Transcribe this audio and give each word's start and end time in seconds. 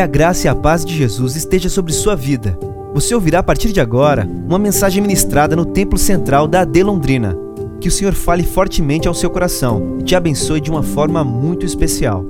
Que 0.00 0.04
a 0.04 0.06
graça 0.06 0.46
e 0.46 0.48
a 0.48 0.54
paz 0.54 0.82
de 0.82 0.96
Jesus 0.96 1.36
esteja 1.36 1.68
sobre 1.68 1.92
sua 1.92 2.16
vida. 2.16 2.58
Você 2.94 3.14
ouvirá 3.14 3.40
a 3.40 3.42
partir 3.42 3.70
de 3.70 3.82
agora 3.82 4.24
uma 4.24 4.58
mensagem 4.58 5.02
ministrada 5.02 5.54
no 5.54 5.66
Templo 5.66 5.98
Central 5.98 6.48
da 6.48 6.62
AD 6.62 6.82
Londrina. 6.82 7.36
Que 7.82 7.88
o 7.88 7.90
Senhor 7.90 8.14
fale 8.14 8.42
fortemente 8.42 9.06
ao 9.06 9.12
seu 9.12 9.28
coração 9.28 9.98
e 10.00 10.02
te 10.02 10.16
abençoe 10.16 10.58
de 10.58 10.70
uma 10.70 10.82
forma 10.82 11.22
muito 11.22 11.66
especial. 11.66 12.22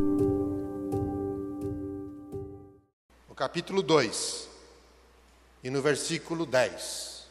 No 3.29 3.37
capítulo 3.37 3.85
2 3.85 4.49
e 5.63 5.71
no 5.71 5.81
versículo 5.81 6.45
10. 6.47 7.25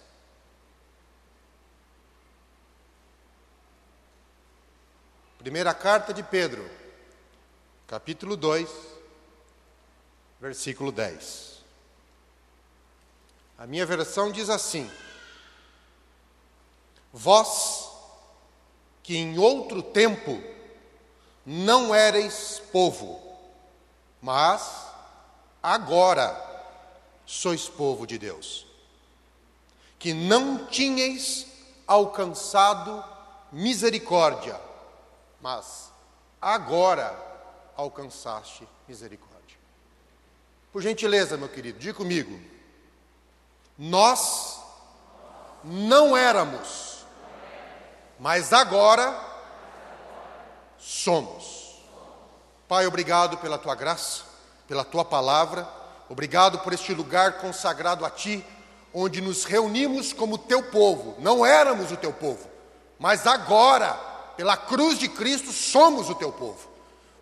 Primeira 5.39 5.73
carta 5.73 6.13
de 6.13 6.23
Pedro, 6.23 6.63
capítulo 7.85 8.37
2, 8.37 8.88
versículo 10.39 10.91
10. 10.91 11.59
A 13.57 13.67
minha 13.67 13.85
versão 13.85 14.31
diz 14.31 14.49
assim: 14.49 14.89
Vós, 17.11 17.89
que 19.03 19.17
em 19.17 19.37
outro 19.37 19.83
tempo 19.83 20.41
não 21.45 21.93
ereis 21.93 22.61
povo, 22.71 23.21
mas 24.21 24.87
agora 25.61 26.47
sois 27.25 27.67
povo 27.67 28.07
de 28.07 28.17
Deus, 28.17 28.65
que 29.97 30.13
não 30.13 30.67
tinhais 30.67 31.47
alcançado 31.85 33.03
misericórdia, 33.51 34.59
mas 35.41 35.91
agora 36.41 37.17
alcançaste 37.75 38.67
misericórdia. 38.87 39.28
Por 40.71 40.81
gentileza, 40.81 41.35
meu 41.35 41.49
querido, 41.49 41.79
diga 41.79 41.95
comigo. 41.95 42.39
Nós 43.77 44.59
não 45.63 46.15
éramos, 46.15 47.05
mas 48.19 48.53
agora 48.53 49.19
somos. 50.77 51.79
Pai, 52.67 52.85
obrigado 52.85 53.37
pela 53.37 53.57
tua 53.57 53.73
graça, 53.73 54.23
pela 54.67 54.83
tua 54.85 55.03
palavra, 55.03 55.67
obrigado 56.07 56.59
por 56.59 56.71
este 56.71 56.93
lugar 56.93 57.39
consagrado 57.39 58.05
a 58.05 58.09
ti, 58.11 58.45
onde 58.93 59.21
nos 59.21 59.45
reunimos 59.45 60.13
como 60.13 60.37
teu 60.37 60.61
povo. 60.61 61.15
Não 61.19 61.43
éramos 61.43 61.91
o 61.91 61.97
teu 61.97 62.13
povo, 62.13 62.47
mas 62.99 63.25
agora, 63.25 63.93
pela 64.37 64.55
cruz 64.55 64.99
de 64.99 65.09
Cristo, 65.09 65.51
somos 65.51 66.11
o 66.11 66.15
teu 66.15 66.31
povo. 66.31 66.69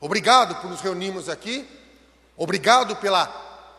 Obrigado 0.02 0.56
por 0.56 0.70
nos 0.70 0.82
reunirmos 0.82 1.30
aqui 1.30 1.77
Obrigado 2.38 2.96
pelo 2.98 3.28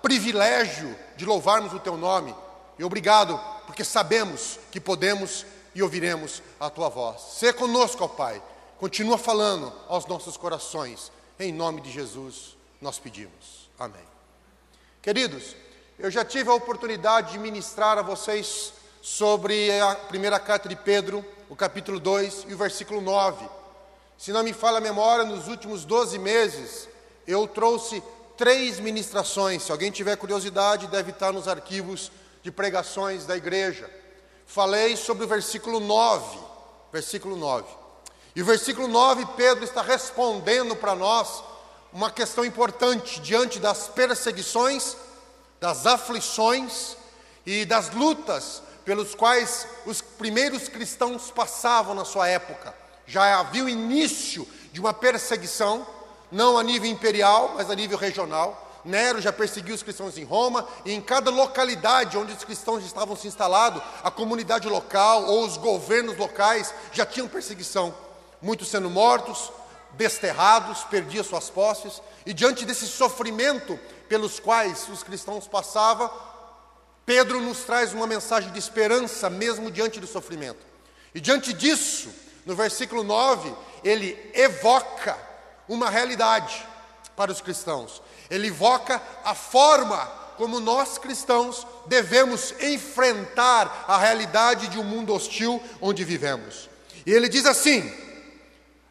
privilégio 0.03 0.97
de 1.17 1.25
louvarmos 1.25 1.73
o 1.73 1.79
teu 1.79 1.97
nome. 1.97 2.35
E 2.79 2.85
obrigado 2.85 3.41
porque 3.67 3.85
sabemos 3.85 4.59
que 4.71 4.81
podemos 4.81 5.47
e 5.75 5.83
ouviremos 5.83 6.43
a 6.59 6.69
tua 6.69 6.89
voz. 6.89 7.21
Sê 7.39 7.53
conosco, 7.53 8.05
ó 8.05 8.09
Pai. 8.09 8.43
Continua 8.79 9.17
falando 9.17 9.73
aos 9.89 10.07
nossos 10.07 10.37
corações. 10.37 11.13
Em 11.39 11.53
nome 11.53 11.81
de 11.81 11.91
Jesus 11.91 12.57
nós 12.81 12.99
pedimos. 12.99 13.69
Amém. 13.79 14.05
Queridos, 15.01 15.55
eu 15.99 16.11
já 16.11 16.25
tive 16.25 16.51
a 16.51 16.55
oportunidade 16.55 17.33
de 17.33 17.39
ministrar 17.39 17.97
a 17.97 18.03
vocês 18.03 18.73
sobre 19.01 19.71
a 19.81 19.95
primeira 19.95 20.39
carta 20.39 20.69
de 20.69 20.77
Pedro, 20.77 21.25
o 21.49 21.57
capítulo 21.57 22.01
2 22.01 22.47
e 22.49 22.55
o 22.55 22.59
versículo 22.59 23.01
9. 23.01 23.49
Se 24.17 24.33
não 24.33 24.43
me 24.43 24.53
falha 24.53 24.79
a 24.79 24.81
memória, 24.81 25.25
nos 25.25 25.47
últimos 25.47 25.85
12 25.85 26.19
meses, 26.19 26.89
eu 27.27 27.47
trouxe 27.47 28.03
três 28.39 28.79
ministrações. 28.79 29.65
Se 29.65 29.73
alguém 29.73 29.91
tiver 29.91 30.17
curiosidade, 30.17 30.87
deve 30.87 31.11
estar 31.11 31.33
nos 31.33 31.49
arquivos 31.49 32.11
de 32.43 32.53
pregações 32.53 33.27
da 33.27 33.37
igreja. 33.37 33.91
Falei 34.47 34.97
sobre 34.97 35.25
o 35.25 35.29
versículo 35.29 35.81
9. 35.81 36.39
Versículo 36.93 37.37
9. 37.37 37.67
E 38.37 38.41
o 38.41 38.45
versículo 38.45 38.87
9, 38.87 39.27
Pedro 39.37 39.65
está 39.65 39.83
respondendo 39.83 40.77
para 40.77 40.95
nós 40.95 41.43
uma 41.93 42.11
questão 42.11 42.45
importante 42.45 43.21
diante 43.21 43.59
das 43.59 43.89
perseguições, 43.89 44.97
das 45.59 45.85
aflições 45.85 46.97
e 47.45 47.65
das 47.65 47.91
lutas 47.91 48.63
pelos 48.85 49.15
quais 49.15 49.67
os 49.85 50.01
primeiros 50.01 50.69
cristãos 50.69 51.31
passavam 51.33 51.95
na 51.95 52.05
sua 52.05 52.29
época. 52.29 52.73
Já 53.05 53.41
havia 53.41 53.65
o 53.65 53.69
início 53.69 54.47
de 54.73 54.79
uma 54.79 54.95
perseguição 54.95 55.85
não 56.31 56.59
a 56.59 56.63
nível 56.63 56.91
imperial, 56.91 57.53
mas 57.57 57.71
a 57.71 57.75
nível 57.75 57.99
regional. 57.99 58.67
Nero 58.85 59.21
já 59.21 59.33
perseguiu 59.33 59.75
os 59.75 59.83
cristãos 59.83 60.17
em 60.17 60.25
Roma, 60.25 60.67
e 60.85 60.93
em 60.93 61.01
cada 61.01 61.31
localidade 61.31 62.17
onde 62.17 62.33
os 62.33 62.45
cristãos 62.45 62.85
estavam 62.85 63.17
se 63.17 63.27
instalados, 63.29 63.83
a 64.03 64.11
comunidade 64.11 64.69
local 64.69 65.25
ou 65.25 65.45
os 65.45 65.57
governos 65.57 66.17
locais 66.17 66.73
já 66.93 67.05
tinham 67.05 67.29
perseguição. 67.29 67.95
Muitos 68.41 68.69
sendo 68.69 68.89
mortos, 68.89 69.53
desterrados, 69.93 70.85
perdiam 70.85 71.25
suas 71.25 71.51
posses, 71.51 72.01
e 72.25 72.33
diante 72.33 72.65
desse 72.65 72.87
sofrimento 72.87 73.79
pelos 74.09 74.39
quais 74.39 74.89
os 74.89 75.03
cristãos 75.03 75.47
passavam, 75.47 76.11
Pedro 77.05 77.41
nos 77.41 77.61
traz 77.61 77.93
uma 77.93 78.07
mensagem 78.07 78.53
de 78.53 78.59
esperança, 78.59 79.29
mesmo 79.29 79.71
diante 79.71 79.99
do 79.99 80.07
sofrimento. 80.07 80.65
E 81.15 81.21
diante 81.21 81.53
disso, 81.53 82.11
no 82.45 82.55
versículo 82.55 83.03
9, 83.03 83.53
ele 83.83 84.31
evoca 84.35 85.28
uma 85.69 85.91
realidade 85.91 86.67
para 87.17 87.31
os 87.31 87.41
cristãos. 87.41 88.03
Ele 88.31 88.49
evoca 88.49 89.03
a 89.25 89.35
forma 89.35 89.99
como 90.37 90.61
nós 90.61 90.99
cristãos 90.99 91.67
devemos 91.87 92.55
enfrentar 92.61 93.85
a 93.89 93.99
realidade 93.99 94.69
de 94.69 94.79
um 94.79 94.85
mundo 94.85 95.13
hostil 95.13 95.61
onde 95.81 96.05
vivemos. 96.05 96.71
E 97.05 97.13
ele 97.13 97.29
diz 97.29 97.45
assim: 97.45 97.93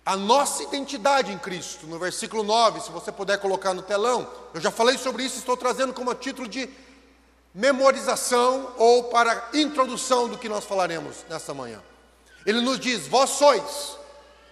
a 0.06 0.16
nossa 0.16 0.64
identidade 0.64 1.32
em 1.32 1.38
Cristo, 1.38 1.88
no 1.88 1.98
versículo 1.98 2.44
9, 2.44 2.82
se 2.82 2.92
você 2.92 3.12
puder 3.12 3.40
colocar 3.40 3.74
no 3.74 3.82
telão, 3.82 4.26
eu 4.54 4.62
já 4.62 4.72
falei 4.72 4.98
sobre 4.98 5.24
isso, 5.24 5.38
estou 5.38 5.56
trazendo 5.58 5.94
como 5.94 6.14
título 6.14 6.48
de 6.48 6.70
memorização 7.54 8.74
ou 8.78 9.06
para 9.06 9.50
introdução 9.54 10.28
do 10.28 10.38
que 10.38 10.48
nós 10.48 10.64
falaremos 10.64 11.26
nessa 11.30 11.54
manhã. 11.54 11.82
Ele 12.46 12.62
nos 12.62 12.80
diz: 12.80 13.08
Vós 13.08 13.32
sois 13.32 13.97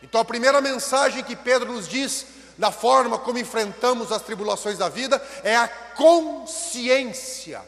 então, 0.05 0.21
a 0.21 0.25
primeira 0.25 0.61
mensagem 0.61 1.23
que 1.23 1.35
Pedro 1.35 1.73
nos 1.73 1.87
diz 1.87 2.27
da 2.59 2.71
forma 2.71 3.17
como 3.17 3.39
enfrentamos 3.39 4.11
as 4.11 4.21
tribulações 4.21 4.77
da 4.77 4.87
vida 4.87 5.19
é 5.43 5.55
a 5.55 5.67
consciência. 5.67 7.59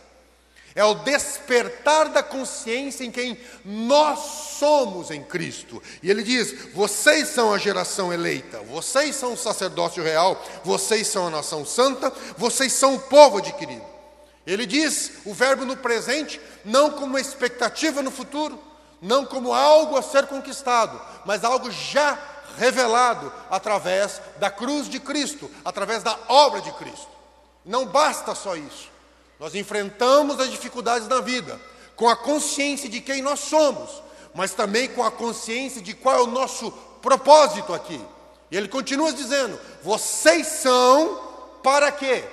É 0.76 0.86
o 0.86 0.94
despertar 0.94 2.10
da 2.10 2.22
consciência 2.22 3.04
em 3.04 3.10
quem 3.10 3.40
nós 3.66 4.20
somos 4.60 5.10
em 5.10 5.24
Cristo. 5.24 5.82
E 6.04 6.12
ele 6.12 6.22
diz: 6.22 6.72
vocês 6.76 7.30
são 7.30 7.52
a 7.52 7.58
geração 7.58 8.14
eleita, 8.14 8.60
vocês 8.60 9.16
são 9.16 9.34
o 9.34 9.38
sacerdócio 9.38 10.04
real, 10.04 10.40
vocês 10.64 11.08
são 11.08 11.26
a 11.26 11.32
nação 11.32 11.66
santa, 11.66 12.14
vocês 12.38 12.72
são 12.72 12.94
o 12.94 13.00
povo 13.00 13.40
adquirido. 13.40 13.84
Ele 14.46 14.68
diz 14.68 15.14
o 15.26 15.34
verbo 15.34 15.66
no 15.66 15.76
presente, 15.76 16.40
não 16.64 16.92
como 16.92 17.08
uma 17.08 17.20
expectativa 17.20 18.04
no 18.04 18.12
futuro, 18.12 18.67
não 19.02 19.26
como 19.26 19.54
algo 19.54 19.98
a 19.98 20.02
ser 20.02 20.28
conquistado, 20.28 21.00
mas 21.26 21.44
algo 21.44 21.70
já 21.72 22.18
revelado 22.58 23.32
através 23.50 24.22
da 24.38 24.50
cruz 24.50 24.90
de 24.90 25.00
Cristo, 25.00 25.50
através 25.64 26.04
da 26.04 26.18
obra 26.28 26.62
de 26.62 26.72
Cristo. 26.74 27.08
Não 27.64 27.86
basta 27.86 28.34
só 28.34 28.56
isso. 28.56 28.90
Nós 29.40 29.54
enfrentamos 29.54 30.40
as 30.40 30.50
dificuldades 30.50 31.08
da 31.08 31.22
vida 31.22 31.60
com 31.96 32.10
a 32.10 32.16
consciência 32.16 32.90
de 32.90 33.02
quem 33.02 33.22
nós 33.22 33.40
somos, 33.42 34.02
mas 34.34 34.54
também 34.54 34.88
com 34.90 35.04
a 35.04 35.12
consciência 35.12 35.82
de 35.82 35.94
qual 35.94 36.16
é 36.16 36.22
o 36.22 36.28
nosso 36.28 36.72
propósito 37.02 37.74
aqui. 37.74 38.04
E 38.50 38.58
ele 38.58 38.68
continua 38.68 39.14
dizendo: 39.14 39.60
vocês 39.84 40.48
são 40.48 41.22
para 41.62 41.92
quê? 41.92 42.24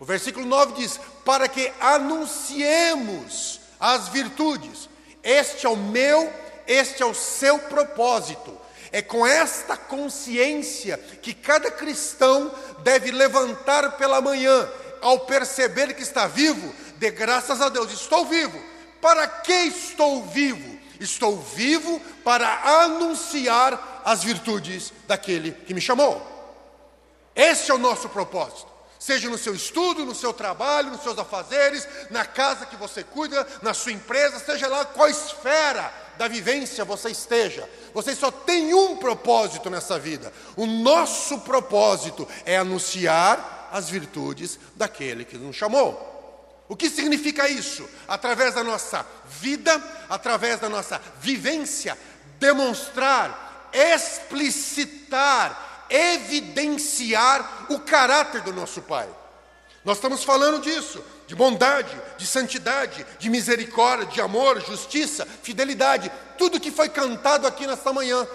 O 0.00 0.04
versículo 0.04 0.46
9 0.46 0.72
diz: 0.72 0.98
para 1.24 1.48
que 1.48 1.72
anunciemos 1.80 3.60
as 3.78 4.08
virtudes. 4.08 4.88
Este 5.22 5.66
é 5.66 5.68
o 5.68 5.76
meu, 5.76 6.32
este 6.66 7.02
é 7.02 7.06
o 7.06 7.14
seu 7.14 7.58
propósito. 7.58 8.58
É 8.90 9.00
com 9.00 9.26
esta 9.26 9.76
consciência 9.76 10.98
que 11.20 11.32
cada 11.32 11.70
cristão 11.70 12.52
deve 12.80 13.10
levantar 13.10 13.92
pela 13.96 14.20
manhã, 14.20 14.68
ao 15.00 15.20
perceber 15.20 15.94
que 15.94 16.02
está 16.02 16.26
vivo, 16.26 16.72
de 16.96 17.10
graças 17.10 17.60
a 17.60 17.68
Deus, 17.68 17.92
estou 17.92 18.26
vivo. 18.26 18.60
Para 19.00 19.26
que 19.26 19.52
estou 19.52 20.24
vivo? 20.24 20.78
Estou 21.00 21.36
vivo 21.36 22.00
para 22.22 22.82
anunciar 22.82 24.02
as 24.04 24.22
virtudes 24.22 24.92
daquele 25.08 25.52
que 25.52 25.74
me 25.74 25.80
chamou. 25.80 26.30
Esse 27.34 27.70
é 27.70 27.74
o 27.74 27.78
nosso 27.78 28.08
propósito 28.08 28.71
seja 29.02 29.28
no 29.28 29.36
seu 29.36 29.52
estudo, 29.52 30.04
no 30.04 30.14
seu 30.14 30.32
trabalho, 30.32 30.92
nos 30.92 31.02
seus 31.02 31.18
afazeres, 31.18 31.88
na 32.08 32.24
casa 32.24 32.66
que 32.66 32.76
você 32.76 33.02
cuida, 33.02 33.44
na 33.60 33.74
sua 33.74 33.90
empresa, 33.90 34.38
seja 34.38 34.68
lá 34.68 34.84
qual 34.84 35.08
esfera 35.08 35.92
da 36.16 36.28
vivência 36.28 36.84
você 36.84 37.10
esteja. 37.10 37.68
Você 37.92 38.14
só 38.14 38.30
tem 38.30 38.72
um 38.72 38.96
propósito 38.96 39.68
nessa 39.68 39.98
vida. 39.98 40.32
O 40.56 40.66
nosso 40.66 41.40
propósito 41.40 42.28
é 42.46 42.56
anunciar 42.56 43.70
as 43.72 43.90
virtudes 43.90 44.56
daquele 44.76 45.24
que 45.24 45.36
nos 45.36 45.56
chamou. 45.56 46.64
O 46.68 46.76
que 46.76 46.88
significa 46.88 47.48
isso? 47.48 47.88
Através 48.06 48.54
da 48.54 48.62
nossa 48.62 49.04
vida, 49.26 49.82
através 50.08 50.60
da 50.60 50.68
nossa 50.68 51.02
vivência, 51.20 51.98
demonstrar, 52.38 53.68
explicitar, 53.72 55.71
evidenciar 55.92 57.66
o 57.68 57.78
caráter 57.80 58.40
do 58.40 58.52
nosso 58.52 58.80
Pai. 58.82 59.08
Nós 59.84 59.98
estamos 59.98 60.24
falando 60.24 60.62
disso, 60.62 61.04
de 61.26 61.34
bondade, 61.34 61.94
de 62.16 62.26
santidade, 62.26 63.04
de 63.18 63.28
misericórdia, 63.28 64.06
de 64.06 64.20
amor, 64.20 64.60
justiça, 64.60 65.26
fidelidade. 65.42 66.10
Tudo 66.38 66.60
que 66.60 66.70
foi 66.70 66.88
cantado 66.88 67.46
aqui 67.46 67.66
nesta 67.66 67.92
manhã 67.92 68.26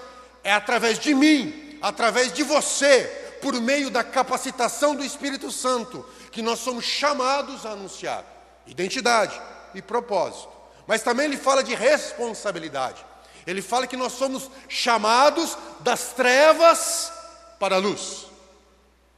é 0.44 0.52
através 0.52 1.00
de 1.00 1.14
mim, 1.14 1.80
através 1.82 2.34
de 2.34 2.44
você, 2.44 3.04
por 3.42 3.54
meio 3.62 3.90
da 3.90 4.04
capacitação 4.04 4.96
do 4.96 5.04
Espírito 5.04 5.52
Santo, 5.52 6.06
que 6.32 6.42
nós 6.42 6.60
somos 6.60 6.86
chamados 6.86 7.66
a 7.66 7.72
anunciar 7.72 8.24
identidade 8.68 9.40
e 9.74 9.82
propósito. 9.82 10.50
Mas 10.86 11.02
também 11.02 11.26
ele 11.26 11.38
fala 11.38 11.64
de 11.64 11.74
responsabilidade. 11.74 13.06
Ele 13.46 13.62
fala 13.62 13.88
que 13.88 13.96
nós 13.96 14.14
somos 14.14 14.50
chamados 14.68 15.58
das 15.80 16.14
trevas 16.14 17.12
para 17.60 17.76
a 17.76 17.80
luz. 17.80 18.26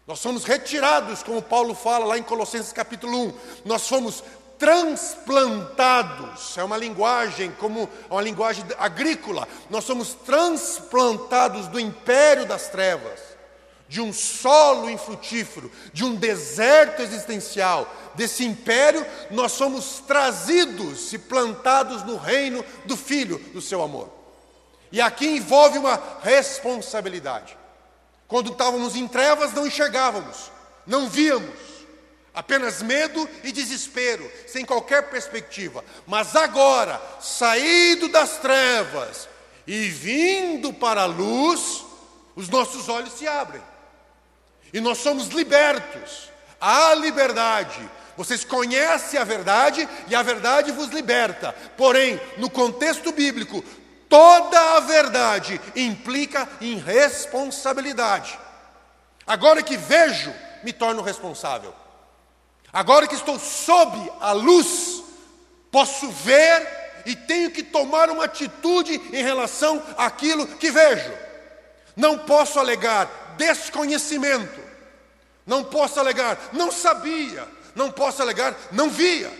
Nós 0.07 0.19
somos 0.19 0.43
retirados, 0.43 1.23
como 1.23 1.41
Paulo 1.41 1.75
fala 1.75 2.05
lá 2.05 2.17
em 2.17 2.23
Colossenses 2.23 2.73
capítulo 2.73 3.27
1. 3.27 3.33
Nós 3.65 3.87
fomos 3.87 4.23
transplantados. 4.57 6.57
É 6.57 6.63
uma 6.63 6.77
linguagem 6.77 7.51
como 7.51 7.87
uma 8.09 8.21
linguagem 8.21 8.65
agrícola. 8.77 9.47
Nós 9.69 9.83
somos 9.83 10.13
transplantados 10.13 11.67
do 11.67 11.79
império 11.79 12.45
das 12.45 12.69
trevas 12.69 13.29
de 13.89 13.99
um 13.99 14.13
solo 14.13 14.87
infrutífero, 14.87 15.71
de 15.91 16.05
um 16.05 16.13
deserto 16.13 17.01
existencial, 17.01 17.91
desse 18.13 18.45
império, 18.45 19.03
nós 19.31 19.51
somos 19.51 20.03
trazidos 20.05 21.11
e 21.11 21.17
plantados 21.17 22.03
no 22.03 22.15
reino 22.15 22.63
do 22.85 22.95
Filho 22.95 23.39
do 23.51 23.59
seu 23.59 23.81
amor. 23.81 24.07
E 24.91 25.01
aqui 25.01 25.25
envolve 25.25 25.79
uma 25.79 25.99
responsabilidade. 26.21 27.57
Quando 28.29 28.51
estávamos 28.51 28.95
em 28.95 29.07
trevas, 29.07 29.53
não 29.53 29.65
enxergávamos, 29.65 30.51
não 30.85 31.09
víamos, 31.09 31.59
apenas 32.31 32.79
medo 32.79 33.27
e 33.43 33.51
desespero, 33.51 34.31
sem 34.47 34.63
qualquer 34.63 35.09
perspectiva. 35.09 35.83
Mas 36.05 36.35
agora, 36.35 37.01
saído 37.19 38.07
das 38.07 38.37
trevas 38.37 39.27
e 39.65 39.89
vindo 39.89 40.71
para 40.71 41.01
a 41.01 41.05
luz, 41.05 41.83
os 42.35 42.47
nossos 42.47 42.87
olhos 42.87 43.13
se 43.13 43.27
abrem. 43.27 43.63
E 44.71 44.79
nós 44.79 44.99
somos 44.99 45.29
libertos. 45.29 46.29
Há 46.61 46.93
liberdade. 46.93 47.89
Vocês 48.15 48.43
conhecem 48.43 49.19
a 49.19 49.23
verdade 49.23 49.89
e 50.07 50.13
a 50.13 50.21
verdade 50.21 50.71
vos 50.71 50.89
liberta. 50.89 51.51
Porém, 51.75 52.21
no 52.37 52.49
contexto 52.49 53.11
bíblico, 53.11 53.63
toda 54.09 54.77
a 54.77 54.79
verdade 54.81 55.61
implica 55.75 56.49
em 56.59 56.77
responsabilidade. 56.77 58.37
Agora 59.25 59.61
que 59.61 59.77
vejo, 59.77 60.33
me 60.63 60.73
torno 60.73 61.01
responsável. 61.01 61.73
Agora 62.73 63.07
que 63.07 63.15
estou 63.15 63.39
sob 63.39 64.11
a 64.19 64.31
luz, 64.31 65.03
posso 65.71 66.09
ver 66.09 66.79
e 67.05 67.15
tenho 67.15 67.51
que 67.51 67.63
tomar 67.63 68.09
uma 68.09 68.25
atitude 68.25 68.93
em 69.13 69.23
relação 69.23 69.81
àquilo 69.97 70.45
que 70.45 70.69
vejo. 70.69 71.11
Não 71.95 72.17
posso 72.17 72.59
alegar 72.59 73.35
desconhecimento. 73.37 74.59
Não 75.45 75.63
posso 75.63 75.99
alegar, 75.99 76.37
não 76.53 76.71
sabia. 76.71 77.47
Não 77.75 77.91
posso 77.91 78.21
alegar, 78.21 78.55
não 78.71 78.89
via. 78.89 79.31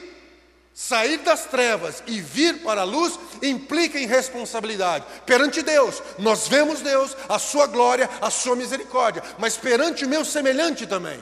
Sair 0.82 1.18
das 1.18 1.44
trevas 1.44 2.02
e 2.08 2.22
vir 2.22 2.64
para 2.64 2.82
a 2.82 2.86
luz 2.86 3.20
implica 3.44 4.00
em 4.00 4.08
responsabilidade. 4.08 5.04
Perante 5.26 5.62
Deus, 5.62 6.02
nós 6.18 6.48
vemos 6.48 6.80
Deus, 6.80 7.18
a 7.28 7.38
sua 7.38 7.68
glória, 7.68 8.10
a 8.22 8.30
sua 8.30 8.56
misericórdia, 8.56 9.22
mas 9.38 9.58
perante 9.58 10.06
o 10.06 10.08
meu 10.08 10.24
semelhante 10.24 10.88
também. 10.88 11.20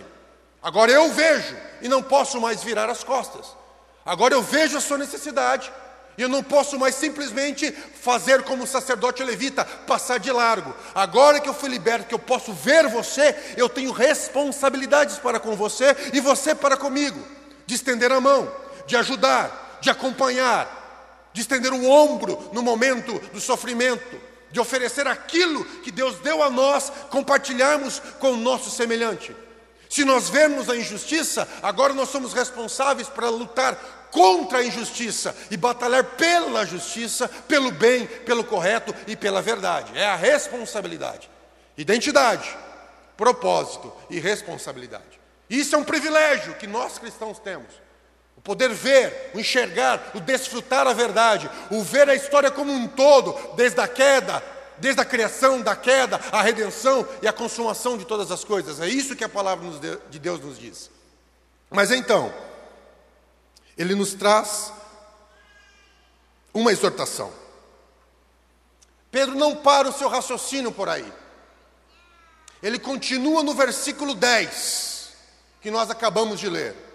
Agora 0.61 0.91
eu 0.91 1.11
vejo 1.11 1.57
e 1.81 1.87
não 1.87 2.03
posso 2.03 2.39
mais 2.39 2.63
virar 2.63 2.87
as 2.87 3.03
costas. 3.03 3.47
Agora 4.05 4.35
eu 4.35 4.43
vejo 4.43 4.77
a 4.77 4.81
sua 4.81 4.99
necessidade 4.99 5.73
e 6.19 6.21
eu 6.21 6.29
não 6.29 6.43
posso 6.43 6.77
mais 6.77 6.93
simplesmente 6.93 7.71
fazer 7.71 8.43
como 8.43 8.63
o 8.63 8.67
sacerdote 8.67 9.23
levita, 9.23 9.65
passar 9.65 10.19
de 10.19 10.31
largo. 10.31 10.71
Agora 10.93 11.39
que 11.39 11.49
eu 11.49 11.53
fui 11.55 11.69
liberto, 11.69 12.09
que 12.09 12.13
eu 12.13 12.19
posso 12.19 12.53
ver 12.53 12.87
você, 12.89 13.35
eu 13.57 13.67
tenho 13.67 13.91
responsabilidades 13.91 15.17
para 15.17 15.39
com 15.39 15.55
você 15.55 15.97
e 16.13 16.19
você 16.19 16.53
para 16.53 16.77
comigo. 16.77 17.19
De 17.65 17.73
estender 17.73 18.13
a 18.13 18.21
mão, 18.21 18.49
de 18.87 18.95
ajudar, 18.95 19.77
de 19.81 19.89
acompanhar, 19.89 21.29
de 21.33 21.41
estender 21.41 21.71
o 21.71 21.87
ombro 21.87 22.49
no 22.53 22.63
momento 22.63 23.19
do 23.29 23.39
sofrimento, 23.39 24.19
de 24.49 24.59
oferecer 24.59 25.05
aquilo 25.07 25.63
que 25.81 25.91
Deus 25.91 26.17
deu 26.19 26.41
a 26.41 26.49
nós, 26.49 26.91
compartilharmos 27.11 28.01
com 28.19 28.31
o 28.31 28.37
nosso 28.37 28.71
semelhante. 28.71 29.35
Se 29.89 30.03
nós 30.03 30.29
vermos 30.29 30.69
a 30.69 30.75
injustiça, 30.75 31.47
agora 31.61 31.93
nós 31.93 32.09
somos 32.09 32.33
responsáveis 32.33 33.07
para 33.07 33.29
lutar 33.29 33.75
contra 34.11 34.59
a 34.59 34.65
injustiça 34.65 35.35
e 35.51 35.57
batalhar 35.57 36.03
pela 36.03 36.65
justiça, 36.65 37.27
pelo 37.27 37.71
bem, 37.71 38.07
pelo 38.07 38.43
correto 38.43 38.93
e 39.05 39.15
pela 39.15 39.41
verdade. 39.41 39.97
É 39.97 40.05
a 40.05 40.15
responsabilidade. 40.15 41.29
Identidade, 41.77 42.57
propósito 43.15 43.93
e 44.09 44.19
responsabilidade. 44.19 45.19
Isso 45.49 45.75
é 45.75 45.77
um 45.77 45.83
privilégio 45.83 46.55
que 46.55 46.67
nós 46.67 46.97
cristãos 46.97 47.39
temos. 47.39 47.86
Poder 48.47 48.69
ver, 48.69 49.31
o 49.33 49.39
enxergar, 49.41 50.11
o 50.15 50.21
desfrutar 50.21 50.87
a 50.87 50.93
verdade, 50.93 51.51
o 51.69 51.83
ver 51.83 52.09
a 52.09 52.15
história 52.15 52.49
como 52.49 52.71
um 52.71 52.87
todo, 52.87 53.35
desde 53.57 53.81
a 53.81 53.89
queda, 53.89 54.41
desde 54.77 55.01
a 55.01 55.03
criação, 55.03 55.59
da 55.59 55.75
queda, 55.75 56.17
a 56.31 56.41
redenção 56.41 57.05
e 57.21 57.27
a 57.27 57.33
consumação 57.33 57.97
de 57.97 58.05
todas 58.05 58.31
as 58.31 58.45
coisas. 58.45 58.79
É 58.79 58.87
isso 58.87 59.17
que 59.17 59.23
a 59.25 59.27
palavra 59.27 59.69
de 60.09 60.17
Deus 60.17 60.39
nos 60.39 60.57
diz. 60.57 60.89
Mas 61.69 61.91
então, 61.91 62.33
ele 63.77 63.93
nos 63.93 64.13
traz 64.13 64.71
uma 66.53 66.71
exortação. 66.71 67.33
Pedro 69.11 69.35
não 69.35 69.57
para 69.57 69.89
o 69.89 69.93
seu 69.93 70.07
raciocínio 70.07 70.71
por 70.71 70.87
aí. 70.87 71.11
Ele 72.63 72.79
continua 72.79 73.43
no 73.43 73.53
versículo 73.53 74.15
10, 74.15 75.11
que 75.59 75.69
nós 75.69 75.89
acabamos 75.89 76.39
de 76.39 76.47
ler. 76.47 76.87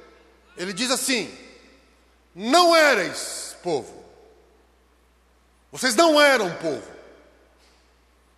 Ele 0.57 0.73
diz 0.73 0.91
assim: 0.91 1.42
Não 2.35 2.75
erais 2.75 3.57
povo, 3.63 4.05
vocês 5.71 5.95
não 5.95 6.21
eram 6.21 6.53
povo, 6.55 6.91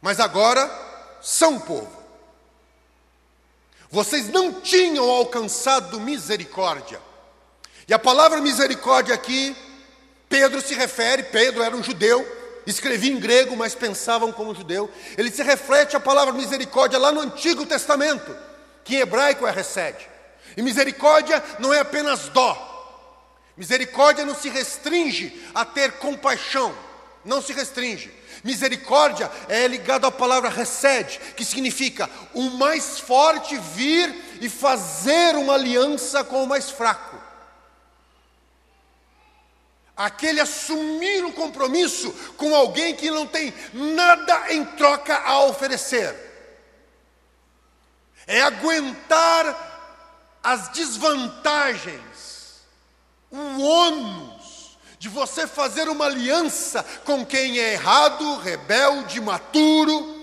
mas 0.00 0.20
agora 0.20 0.70
são 1.22 1.58
povo. 1.58 2.04
Vocês 3.90 4.28
não 4.28 4.60
tinham 4.60 5.08
alcançado 5.08 6.00
misericórdia 6.00 7.00
e 7.86 7.92
a 7.92 7.98
palavra 7.98 8.40
misericórdia 8.40 9.14
aqui, 9.14 9.54
Pedro 10.28 10.60
se 10.60 10.74
refere, 10.74 11.24
Pedro 11.24 11.62
era 11.62 11.76
um 11.76 11.82
judeu, 11.82 12.26
escrevia 12.66 13.12
em 13.12 13.20
grego, 13.20 13.54
mas 13.56 13.74
pensavam 13.74 14.32
como 14.32 14.54
judeu. 14.54 14.90
Ele 15.18 15.30
se 15.30 15.42
reflete 15.42 15.94
a 15.94 16.00
palavra 16.00 16.32
misericórdia 16.32 16.98
lá 16.98 17.12
no 17.12 17.20
Antigo 17.20 17.66
Testamento, 17.66 18.34
que 18.82 18.96
em 18.96 19.00
hebraico 19.00 19.46
é 19.46 19.50
recede. 19.50 20.08
E 20.56 20.62
misericórdia 20.62 21.42
não 21.58 21.74
é 21.74 21.80
apenas 21.80 22.28
dó. 22.30 22.70
Misericórdia 23.56 24.24
não 24.24 24.34
se 24.34 24.48
restringe 24.48 25.48
a 25.54 25.64
ter 25.64 25.92
compaixão, 25.92 26.76
não 27.24 27.40
se 27.40 27.52
restringe. 27.52 28.12
Misericórdia 28.42 29.30
é 29.48 29.66
ligado 29.66 30.06
à 30.06 30.10
palavra 30.10 30.50
recede, 30.50 31.20
que 31.36 31.44
significa 31.44 32.10
o 32.34 32.50
mais 32.50 32.98
forte 32.98 33.56
vir 33.56 34.14
e 34.40 34.48
fazer 34.48 35.36
uma 35.36 35.54
aliança 35.54 36.24
com 36.24 36.42
o 36.42 36.46
mais 36.46 36.70
fraco 36.70 37.24
aquele 39.96 40.40
assumir 40.40 41.24
um 41.24 41.32
compromisso 41.32 42.12
com 42.36 42.54
alguém 42.54 42.94
que 42.94 43.10
não 43.10 43.26
tem 43.26 43.54
nada 43.72 44.52
em 44.52 44.64
troca 44.64 45.16
a 45.16 45.44
oferecer. 45.44 46.14
É 48.26 48.40
aguentar 48.42 49.72
as 50.42 50.68
desvantagens, 50.68 52.00
o 53.34 53.60
ônus 53.60 54.78
de 54.98 55.08
você 55.08 55.46
fazer 55.46 55.88
uma 55.88 56.06
aliança 56.06 56.82
com 57.04 57.26
quem 57.26 57.58
é 57.58 57.74
errado, 57.74 58.36
rebelde, 58.38 59.20
maturo, 59.20 60.14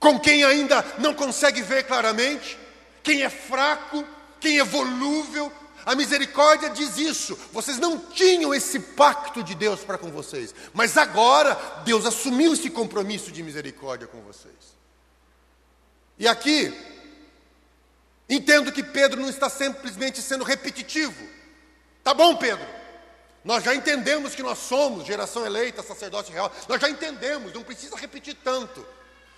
com 0.00 0.18
quem 0.18 0.42
ainda 0.42 0.84
não 0.98 1.14
consegue 1.14 1.62
ver 1.62 1.84
claramente, 1.84 2.58
quem 3.02 3.22
é 3.22 3.30
fraco, 3.30 4.04
quem 4.40 4.58
é 4.58 4.64
volúvel, 4.64 5.52
a 5.84 5.94
misericórdia 5.94 6.70
diz 6.70 6.96
isso. 6.98 7.38
Vocês 7.52 7.78
não 7.78 7.98
tinham 7.98 8.54
esse 8.54 8.80
pacto 8.80 9.42
de 9.42 9.54
Deus 9.54 9.80
para 9.80 9.98
com 9.98 10.10
vocês, 10.10 10.54
mas 10.72 10.96
agora 10.96 11.54
Deus 11.84 12.04
assumiu 12.04 12.52
esse 12.52 12.70
compromisso 12.70 13.30
de 13.30 13.42
misericórdia 13.42 14.06
com 14.06 14.20
vocês. 14.22 14.54
E 16.18 16.26
aqui, 16.26 16.74
Entendo 18.28 18.70
que 18.70 18.82
Pedro 18.82 19.20
não 19.20 19.30
está 19.30 19.48
simplesmente 19.48 20.20
sendo 20.20 20.44
repetitivo. 20.44 21.26
Tá 22.04 22.12
bom, 22.12 22.36
Pedro. 22.36 22.66
Nós 23.42 23.64
já 23.64 23.74
entendemos 23.74 24.34
que 24.34 24.42
nós 24.42 24.58
somos 24.58 25.06
geração 25.06 25.46
eleita, 25.46 25.82
sacerdócio 25.82 26.32
real. 26.32 26.52
Nós 26.68 26.80
já 26.80 26.90
entendemos, 26.90 27.52
não 27.52 27.62
precisa 27.62 27.96
repetir 27.96 28.36
tanto. 28.44 28.86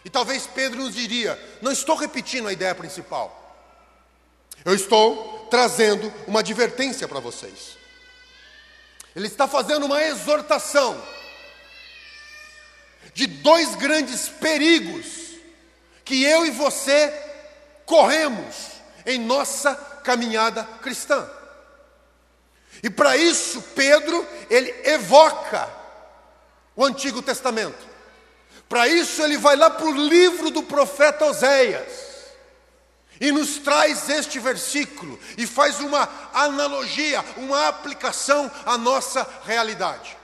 E 0.04 0.10
talvez 0.10 0.46
Pedro 0.46 0.80
nos 0.80 0.94
diria: 0.94 1.38
não 1.62 1.70
estou 1.70 1.94
repetindo 1.94 2.48
a 2.48 2.52
ideia 2.52 2.74
principal. 2.74 3.36
Eu 4.64 4.74
estou 4.74 5.46
trazendo 5.50 6.12
uma 6.26 6.40
advertência 6.40 7.06
para 7.06 7.20
vocês. 7.20 7.78
Ele 9.14 9.26
está 9.26 9.46
fazendo 9.46 9.86
uma 9.86 10.02
exortação 10.02 11.00
de 13.14 13.26
dois 13.26 13.74
grandes 13.76 14.28
perigos 14.28 15.06
que 16.04 16.24
eu 16.24 16.44
e 16.46 16.50
você 16.50 17.12
corremos 17.84 18.69
em 19.06 19.18
nossa 19.18 19.74
caminhada 20.02 20.64
cristã. 20.82 21.28
E 22.82 22.88
para 22.88 23.16
isso, 23.16 23.60
Pedro, 23.74 24.26
ele 24.48 24.74
evoca 24.84 25.68
o 26.74 26.84
Antigo 26.84 27.20
Testamento. 27.20 27.88
Para 28.68 28.88
isso, 28.88 29.22
ele 29.22 29.36
vai 29.36 29.56
lá 29.56 29.68
para 29.68 29.86
o 29.86 29.92
livro 29.92 30.50
do 30.50 30.62
profeta 30.62 31.24
Oséias 31.26 32.10
e 33.20 33.30
nos 33.30 33.58
traz 33.58 34.08
este 34.08 34.38
versículo 34.38 35.18
e 35.36 35.46
faz 35.46 35.80
uma 35.80 36.08
analogia, 36.32 37.22
uma 37.36 37.68
aplicação 37.68 38.50
à 38.64 38.78
nossa 38.78 39.26
realidade. 39.44 40.16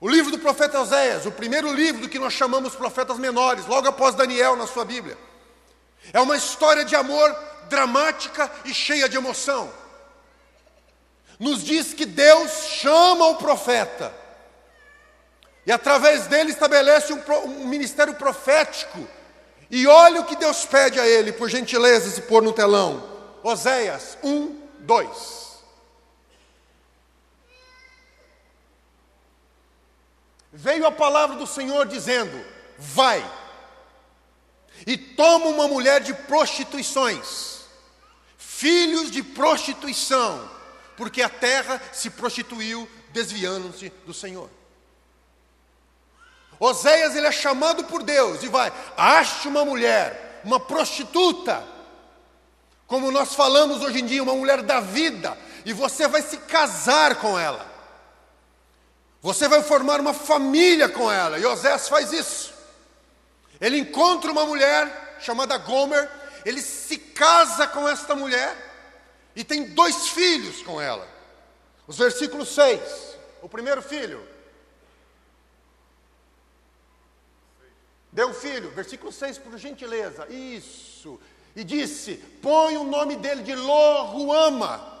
O 0.00 0.08
livro 0.08 0.30
do 0.30 0.38
profeta 0.38 0.80
Oséias, 0.80 1.26
o 1.26 1.32
primeiro 1.32 1.72
livro 1.72 2.02
do 2.02 2.08
que 2.08 2.18
nós 2.18 2.32
chamamos 2.32 2.74
profetas 2.74 3.18
menores, 3.18 3.66
logo 3.66 3.88
após 3.88 4.14
Daniel 4.14 4.56
na 4.56 4.66
sua 4.66 4.84
Bíblia, 4.84 5.18
é 6.12 6.20
uma 6.20 6.36
história 6.36 6.84
de 6.84 6.94
amor 6.94 7.36
dramática 7.68 8.50
e 8.64 8.72
cheia 8.72 9.08
de 9.08 9.16
emoção. 9.16 9.72
Nos 11.38 11.62
diz 11.62 11.92
que 11.92 12.06
Deus 12.06 12.50
chama 12.80 13.26
o 13.26 13.36
profeta 13.36 14.12
e 15.66 15.72
através 15.72 16.26
dele 16.26 16.50
estabelece 16.50 17.12
um, 17.12 17.22
um 17.44 17.66
ministério 17.66 18.14
profético 18.14 19.06
e 19.70 19.86
olha 19.86 20.20
o 20.20 20.24
que 20.24 20.36
Deus 20.36 20.64
pede 20.64 21.00
a 21.00 21.06
ele, 21.06 21.32
por 21.32 21.48
gentileza, 21.48 22.08
se 22.08 22.22
pôr 22.22 22.42
no 22.42 22.52
telão. 22.52 23.02
Oséias 23.42 24.16
1, 24.22 24.62
2. 24.80 25.46
Veio 30.52 30.86
a 30.86 30.92
palavra 30.92 31.36
do 31.36 31.46
Senhor 31.46 31.86
dizendo: 31.86 32.42
Vai 32.78 33.24
e 34.86 34.96
toma 34.96 35.46
uma 35.46 35.68
mulher 35.68 36.00
de 36.00 36.12
prostituições, 36.12 37.60
filhos 38.36 39.10
de 39.10 39.22
prostituição, 39.22 40.50
porque 40.96 41.22
a 41.22 41.28
terra 41.28 41.80
se 41.92 42.10
prostituiu, 42.10 42.88
desviando-se 43.12 43.90
do 44.04 44.12
Senhor. 44.12 44.50
Oséias 46.58 47.14
ele 47.14 47.26
é 47.26 47.32
chamado 47.32 47.84
por 47.84 48.02
Deus 48.02 48.42
e 48.42 48.48
vai, 48.48 48.72
ache 48.96 49.46
uma 49.46 49.64
mulher, 49.64 50.40
uma 50.44 50.58
prostituta, 50.58 51.62
como 52.86 53.10
nós 53.10 53.34
falamos 53.34 53.82
hoje 53.82 54.00
em 54.00 54.06
dia, 54.06 54.22
uma 54.22 54.34
mulher 54.34 54.62
da 54.62 54.80
vida, 54.80 55.36
e 55.64 55.72
você 55.72 56.08
vai 56.08 56.22
se 56.22 56.38
casar 56.38 57.16
com 57.16 57.38
ela. 57.38 57.74
Você 59.20 59.48
vai 59.48 59.60
formar 59.62 60.00
uma 60.00 60.14
família 60.14 60.88
com 60.88 61.10
ela. 61.10 61.36
E 61.36 61.44
Oséias 61.44 61.88
faz 61.88 62.12
isso. 62.12 62.55
Ele 63.60 63.78
encontra 63.78 64.30
uma 64.30 64.44
mulher 64.44 65.16
chamada 65.20 65.56
Gomer, 65.58 66.10
ele 66.44 66.60
se 66.60 66.98
casa 66.98 67.66
com 67.66 67.88
esta 67.88 68.14
mulher 68.14 68.54
e 69.34 69.42
tem 69.42 69.64
dois 69.64 70.08
filhos 70.08 70.62
com 70.62 70.80
ela. 70.80 71.08
Os 71.86 71.98
versículos 71.98 72.48
6. 72.50 73.16
O 73.42 73.48
primeiro 73.48 73.80
filho, 73.80 74.26
Deu 78.16 78.30
um 78.30 78.32
filho, 78.32 78.70
versículo 78.70 79.12
6, 79.12 79.36
por 79.36 79.58
gentileza. 79.58 80.26
Isso. 80.32 81.20
E 81.54 81.62
disse: 81.62 82.14
Põe 82.40 82.78
o 82.78 82.84
nome 82.84 83.14
dele 83.16 83.42
de 83.42 83.54
Loruama. 83.54 84.94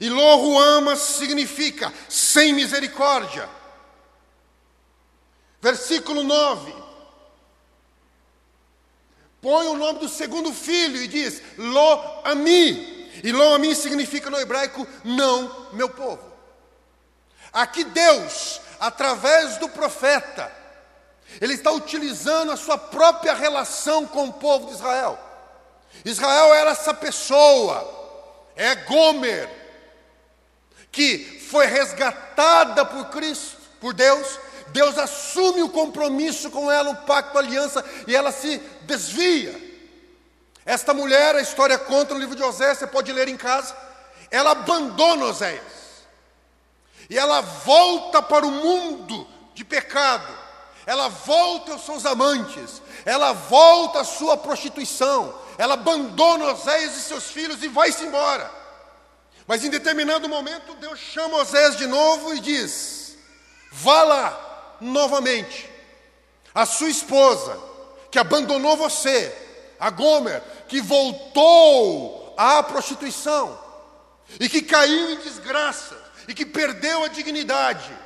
E 0.00 0.08
Loruama 0.08 0.94
significa 0.94 1.92
sem 2.08 2.52
misericórdia. 2.52 3.48
Versículo 5.60 6.22
9. 6.22 6.72
Põe 9.46 9.68
o 9.68 9.76
nome 9.76 10.00
do 10.00 10.08
segundo 10.08 10.52
filho 10.52 11.00
e 11.00 11.06
diz: 11.06 11.40
Lo-ami. 11.56 13.08
E 13.22 13.30
Lo-ami 13.30 13.76
significa 13.76 14.28
no 14.28 14.40
hebraico 14.40 14.84
não 15.04 15.68
meu 15.72 15.88
povo. 15.88 16.32
Aqui 17.52 17.84
Deus, 17.84 18.60
através 18.80 19.56
do 19.58 19.68
profeta, 19.68 20.50
ele 21.40 21.54
está 21.54 21.70
utilizando 21.70 22.50
a 22.50 22.56
sua 22.56 22.76
própria 22.76 23.34
relação 23.34 24.04
com 24.04 24.24
o 24.24 24.32
povo 24.32 24.66
de 24.66 24.72
Israel. 24.72 25.16
Israel 26.04 26.52
era 26.52 26.70
essa 26.72 26.92
pessoa, 26.92 27.88
é 28.56 28.74
Gomer, 28.74 29.48
que 30.90 31.18
foi 31.48 31.66
resgatada 31.66 32.84
por 32.84 33.10
Cristo, 33.10 33.58
por 33.80 33.94
Deus. 33.94 34.40
Deus 34.68 34.98
assume 34.98 35.62
o 35.62 35.70
compromisso 35.70 36.50
com 36.50 36.70
ela, 36.70 36.90
o 36.90 36.96
pacto, 36.96 37.36
a 37.36 37.40
aliança, 37.40 37.84
e 38.06 38.14
ela 38.14 38.32
se 38.32 38.58
desvia. 38.82 39.64
Esta 40.64 40.92
mulher, 40.92 41.36
a 41.36 41.40
história 41.40 41.78
conta 41.78 42.14
no 42.14 42.20
livro 42.20 42.34
de 42.34 42.42
Oséias, 42.42 42.78
você 42.78 42.86
pode 42.86 43.12
ler 43.12 43.28
em 43.28 43.36
casa. 43.36 43.76
Ela 44.30 44.50
abandona 44.50 45.26
Oséias. 45.26 45.62
E 47.08 47.16
ela 47.16 47.40
volta 47.40 48.20
para 48.20 48.46
o 48.46 48.50
mundo 48.50 49.26
de 49.54 49.64
pecado 49.64 50.46
ela 50.86 51.08
volta 51.08 51.72
aos 51.72 51.84
seus 51.84 52.06
amantes, 52.06 52.80
ela 53.04 53.32
volta 53.32 54.00
à 54.00 54.04
sua 54.04 54.36
prostituição, 54.36 55.36
ela 55.58 55.74
abandona 55.74 56.52
Oséias 56.52 56.96
e 56.96 57.00
seus 57.00 57.24
filhos 57.24 57.60
e 57.60 57.66
vai-se 57.66 58.04
embora. 58.04 58.48
Mas 59.48 59.64
em 59.64 59.70
determinado 59.70 60.28
momento, 60.28 60.74
Deus 60.76 61.00
chama 61.00 61.38
Oséias 61.38 61.76
de 61.76 61.88
novo 61.88 62.34
e 62.34 62.40
diz: 62.40 63.16
Vá 63.72 64.04
lá 64.04 64.45
novamente. 64.80 65.70
A 66.54 66.64
sua 66.64 66.88
esposa, 66.88 67.58
que 68.10 68.18
abandonou 68.18 68.76
você, 68.76 69.34
a 69.78 69.90
Gomer, 69.90 70.42
que 70.68 70.80
voltou 70.80 72.34
à 72.36 72.62
prostituição, 72.62 73.58
e 74.40 74.48
que 74.48 74.62
caiu 74.62 75.10
em 75.12 75.18
desgraça, 75.18 75.96
e 76.26 76.34
que 76.34 76.46
perdeu 76.46 77.04
a 77.04 77.08
dignidade, 77.08 77.96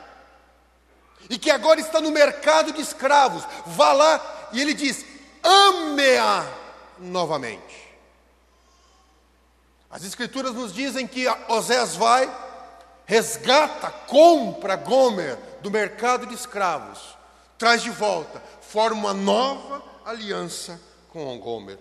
e 1.29 1.39
que 1.39 1.51
agora 1.51 1.81
está 1.81 2.01
no 2.01 2.11
mercado 2.11 2.73
de 2.73 2.81
escravos. 2.81 3.45
Vá 3.67 3.93
lá 3.93 4.49
e 4.53 4.61
ele 4.61 4.75
diz: 4.75 5.05
ame-a 5.43 6.45
novamente. 6.99 7.81
As 9.89 10.05
Escrituras 10.05 10.55
nos 10.55 10.73
dizem 10.73 11.07
que 11.07 11.27
Oséias 11.49 11.97
vai, 11.97 12.31
resgata, 13.07 13.91
compra 14.07 14.77
Gomer 14.77 15.39
do 15.61 15.71
mercado 15.71 16.27
de 16.27 16.35
escravos, 16.35 17.17
traz 17.59 17.83
de 17.83 17.91
volta, 17.91 18.43
forma 18.61 18.99
uma 19.01 19.15
nova 19.15 19.83
aliança 20.05 20.81
com 21.09 21.39
Gomer, 21.39 21.79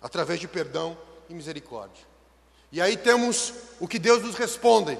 através 0.00 0.40
de 0.40 0.48
perdão 0.48 0.96
e 1.28 1.34
misericórdia. 1.34 2.04
E 2.70 2.80
aí 2.80 2.96
temos 2.96 3.54
o 3.80 3.88
que 3.88 3.98
Deus 3.98 4.22
nos 4.22 4.34
responde, 4.34 4.98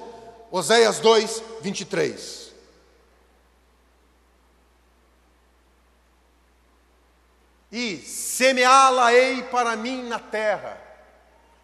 Oséias 0.51 0.99
2, 0.99 1.43
23. 1.61 2.45
e 7.75 7.97
semeá-la-ei 7.97 9.43
para 9.43 9.75
mim 9.75 10.03
na 10.03 10.17
terra, 10.17 10.81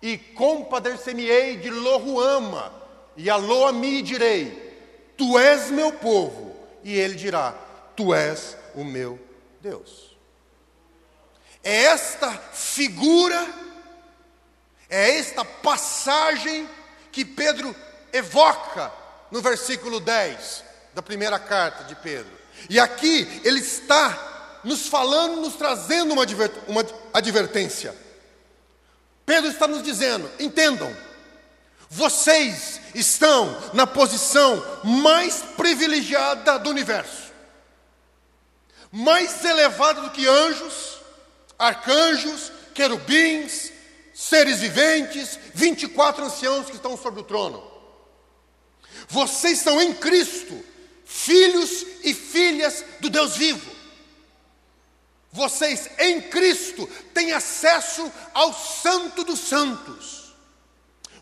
e 0.02 0.18
compadecer-me-ei 0.18 1.56
de 1.56 1.70
Loruama, 1.70 2.74
e 3.16 3.30
a 3.30 3.38
Loami 3.38 4.02
direi: 4.02 4.61
Tu 5.22 5.38
és 5.38 5.70
meu 5.70 5.94
povo, 5.94 6.56
e 6.84 6.98
ele 6.98 7.14
dirá: 7.14 7.54
Tu 7.96 8.12
és 8.12 8.58
o 8.74 8.84
meu 8.84 9.20
Deus. 9.62 10.18
É 11.64 11.84
esta 11.84 12.32
figura, 12.52 13.48
é 14.90 15.20
esta 15.20 15.46
passagem 15.46 16.68
que 17.12 17.24
Pedro 17.24 17.76
evoca 18.12 18.92
no 19.30 19.44
versículo 19.44 20.00
10 20.00 20.64
da 20.96 21.04
primeira 21.04 21.38
carta 21.38 21.84
de 21.84 21.94
Pedro. 21.94 22.36
E 22.68 22.80
aqui 22.80 23.42
ele 23.44 23.60
está 23.60 24.60
nos 24.64 24.88
falando, 24.88 25.40
nos 25.40 25.54
trazendo 25.54 26.14
uma, 26.14 26.26
uma 26.68 26.84
advertência. 27.14 27.96
Pedro 29.24 29.52
está 29.52 29.68
nos 29.68 29.84
dizendo: 29.84 30.28
entendam, 30.40 30.92
vocês 31.94 32.80
estão 32.96 33.54
na 33.74 33.86
posição 33.86 34.64
mais 34.82 35.42
privilegiada 35.58 36.58
do 36.58 36.70
universo, 36.70 37.34
mais 38.90 39.44
elevada 39.44 40.04
do 40.04 40.12
que 40.12 40.26
anjos, 40.26 41.02
arcanjos, 41.60 42.50
querubins, 42.74 43.74
seres 44.14 44.60
viventes, 44.60 45.38
24 45.54 46.24
anciãos 46.24 46.68
que 46.68 46.78
estão 46.78 46.96
sobre 46.96 47.20
o 47.20 47.26
trono. 47.26 47.62
Vocês 49.10 49.60
são 49.60 49.82
em 49.82 49.94
Cristo, 49.94 50.64
filhos 51.04 51.86
e 52.06 52.14
filhas 52.14 52.86
do 53.02 53.10
Deus 53.10 53.36
vivo. 53.36 53.70
Vocês 55.30 55.90
em 56.00 56.22
Cristo 56.22 56.88
têm 57.14 57.34
acesso 57.34 58.10
ao 58.34 58.54
Santo 58.54 59.26
dos 59.26 59.42
Santos. 59.42 60.21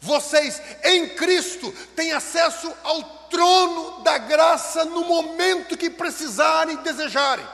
Vocês 0.01 0.61
em 0.83 1.09
Cristo 1.09 1.71
têm 1.95 2.11
acesso 2.11 2.71
ao 2.83 3.03
trono 3.29 4.01
da 4.01 4.17
graça 4.17 4.85
no 4.85 5.05
momento 5.05 5.77
que 5.77 5.89
precisarem 5.89 6.75
e 6.75 6.83
desejarem. 6.83 7.45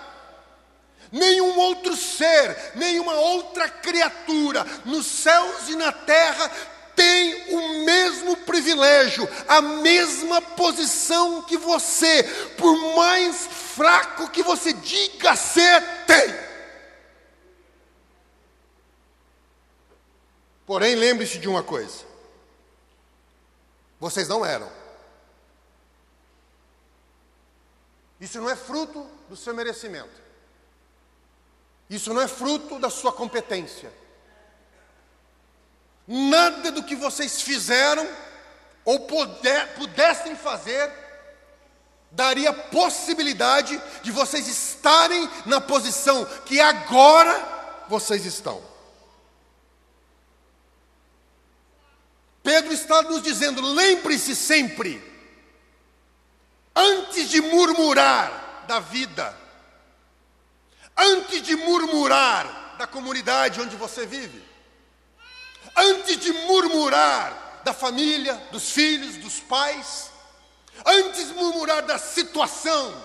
Nenhum 1.11 1.57
outro 1.59 1.95
ser, 1.95 2.73
nenhuma 2.75 3.13
outra 3.13 3.69
criatura 3.69 4.65
nos 4.85 5.05
céus 5.05 5.69
e 5.69 5.75
na 5.75 5.91
terra 5.91 6.51
tem 6.95 7.53
o 7.53 7.85
mesmo 7.85 8.37
privilégio, 8.37 9.27
a 9.47 9.61
mesma 9.61 10.41
posição 10.41 11.41
que 11.41 11.57
você, 11.57 12.23
por 12.57 12.95
mais 12.95 13.35
fraco 13.75 14.29
que 14.29 14.41
você 14.41 14.71
diga 14.71 15.35
ser, 15.35 15.81
tem. 16.07 16.45
Porém, 20.65 20.95
lembre-se 20.95 21.37
de 21.37 21.47
uma 21.47 21.61
coisa: 21.61 22.14
vocês 24.05 24.27
não 24.27 24.45
eram. 24.45 24.71
Isso 28.21 28.39
não 28.39 28.47
é 28.47 28.55
fruto 28.55 29.09
do 29.27 29.35
seu 29.35 29.51
merecimento. 29.51 30.21
Isso 31.89 32.13
não 32.13 32.21
é 32.21 32.27
fruto 32.27 32.77
da 32.77 32.91
sua 32.91 33.11
competência. 33.11 33.91
Nada 36.07 36.71
do 36.71 36.83
que 36.83 36.95
vocês 36.95 37.41
fizeram 37.41 38.07
ou 38.83 39.07
puder, 39.07 39.73
pudessem 39.73 40.35
fazer 40.35 40.93
daria 42.11 42.53
possibilidade 42.53 43.81
de 44.03 44.11
vocês 44.11 44.47
estarem 44.47 45.27
na 45.47 45.59
posição 45.59 46.23
que 46.45 46.61
agora 46.61 47.83
vocês 47.89 48.23
estão. 48.23 48.61
Pedro 52.45 52.71
está 52.71 53.01
nos 53.01 53.23
dizendo: 53.23 53.59
lembre-se 53.59 54.35
sempre, 54.35 55.03
antes 56.75 57.27
de 57.27 57.41
murmurar 57.41 58.65
da 58.67 58.79
vida, 58.79 59.35
antes 60.95 61.41
de 61.41 61.55
murmurar 61.55 62.75
da 62.77 62.85
comunidade 62.85 63.59
onde 63.59 63.75
você 63.75 64.05
vive, 64.05 64.43
antes 65.75 66.17
de 66.17 66.31
murmurar 66.31 67.61
da 67.65 67.73
família, 67.73 68.35
dos 68.51 68.69
filhos, 68.69 69.17
dos 69.17 69.39
pais, 69.39 70.11
antes 70.85 71.29
de 71.29 71.33
murmurar 71.33 71.81
da 71.81 71.97
situação 71.97 72.95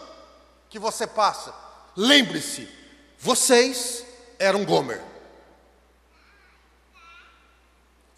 que 0.68 0.78
você 0.78 1.06
passa, 1.06 1.54
lembre-se, 1.96 2.68
vocês 3.18 4.04
eram 4.38 4.66
Gomer. 4.66 5.09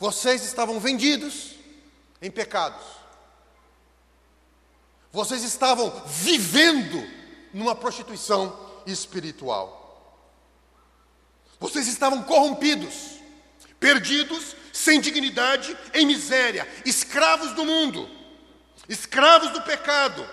Vocês 0.03 0.43
estavam 0.43 0.81
vendidos 0.81 1.53
em 2.21 2.29
pecados. 2.29 2.85
Vocês 5.13 5.45
estavam 5.45 5.91
vivendo 6.07 7.09
numa 7.55 7.77
prostituição 7.77 8.83
espiritual. 8.85 10.19
Vocês 11.61 11.87
estavam 11.87 12.25
corrompidos, 12.25 13.21
perdidos, 13.79 14.57
sem 14.73 15.01
dignidade, 15.01 15.79
em 15.95 16.05
miséria, 16.05 16.69
escravos 16.85 17.53
do 17.53 17.65
mundo, 17.65 18.11
escravos 18.89 19.53
do 19.53 19.63
pecado, 19.63 20.29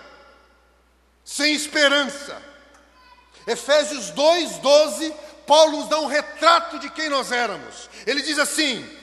sem 1.24 1.54
esperança. 1.54 2.42
Efésios 3.46 4.10
2:12, 4.14 5.14
Paulo 5.46 5.78
nos 5.78 5.90
dá 5.90 6.00
um 6.00 6.08
retrato 6.08 6.80
de 6.80 6.90
quem 6.90 7.08
nós 7.08 7.32
éramos. 7.32 7.88
Ele 8.08 8.24
diz 8.24 8.40
assim: 8.40 8.98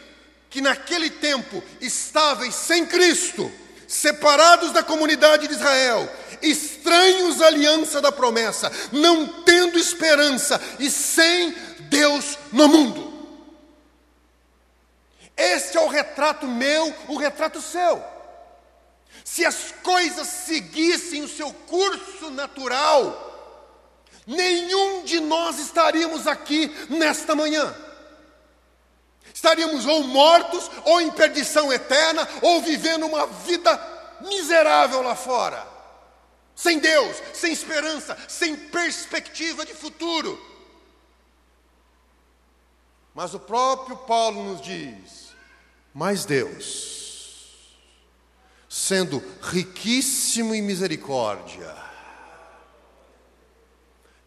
que 0.50 0.61
naquele 0.61 1.11
tempo 1.11 1.62
estáveis 1.80 2.54
sem 2.54 2.87
Cristo, 2.87 3.50
separados 3.87 4.72
da 4.72 4.82
comunidade 4.82 5.46
de 5.46 5.54
Israel, 5.54 6.09
estranhos 6.42 7.40
à 7.40 7.46
aliança 7.46 8.00
da 8.00 8.12
promessa, 8.12 8.70
não 8.92 9.42
tendo 9.42 9.78
esperança 9.78 10.61
e 10.78 10.90
sem 10.90 11.54
Deus 11.88 12.38
no 12.52 12.68
mundo. 12.68 13.14
Este 15.37 15.76
é 15.76 15.80
o 15.80 15.88
retrato 15.88 16.46
meu, 16.46 16.94
o 17.09 17.16
retrato 17.16 17.61
seu. 17.61 18.02
Se 19.24 19.44
as 19.44 19.74
coisas 19.82 20.26
seguissem 20.26 21.22
o 21.22 21.28
seu 21.28 21.52
curso 21.52 22.30
natural, 22.30 23.22
nenhum 24.26 25.04
de 25.04 25.20
nós 25.20 25.59
estaríamos 25.59 26.26
aqui 26.26 26.74
nesta 26.88 27.35
manhã 27.35 27.74
estaríamos 29.37 29.85
ou 29.85 30.03
mortos, 30.03 30.70
ou 30.83 30.99
em 30.99 31.11
perdição 31.11 31.70
eterna, 31.70 32.27
ou 32.40 32.62
vivendo 32.62 33.05
uma 33.05 33.27
vida 33.27 33.79
miserável 34.22 35.03
lá 35.03 35.14
fora, 35.14 35.62
sem 36.55 36.79
Deus, 36.79 37.22
sem 37.35 37.53
esperança, 37.53 38.16
sem 38.27 38.57
perspectiva 38.57 39.66
de 39.66 39.75
futuro. 39.75 40.40
Mas 43.14 43.35
o 43.35 43.38
próprio 43.38 43.99
Paulo 43.99 44.42
nos 44.42 44.62
diz: 44.62 45.35
mas 45.92 46.25
Deus, 46.25 47.77
sendo 48.70 49.22
riquíssimo 49.42 50.55
em 50.55 50.62
misericórdia, 50.62 51.77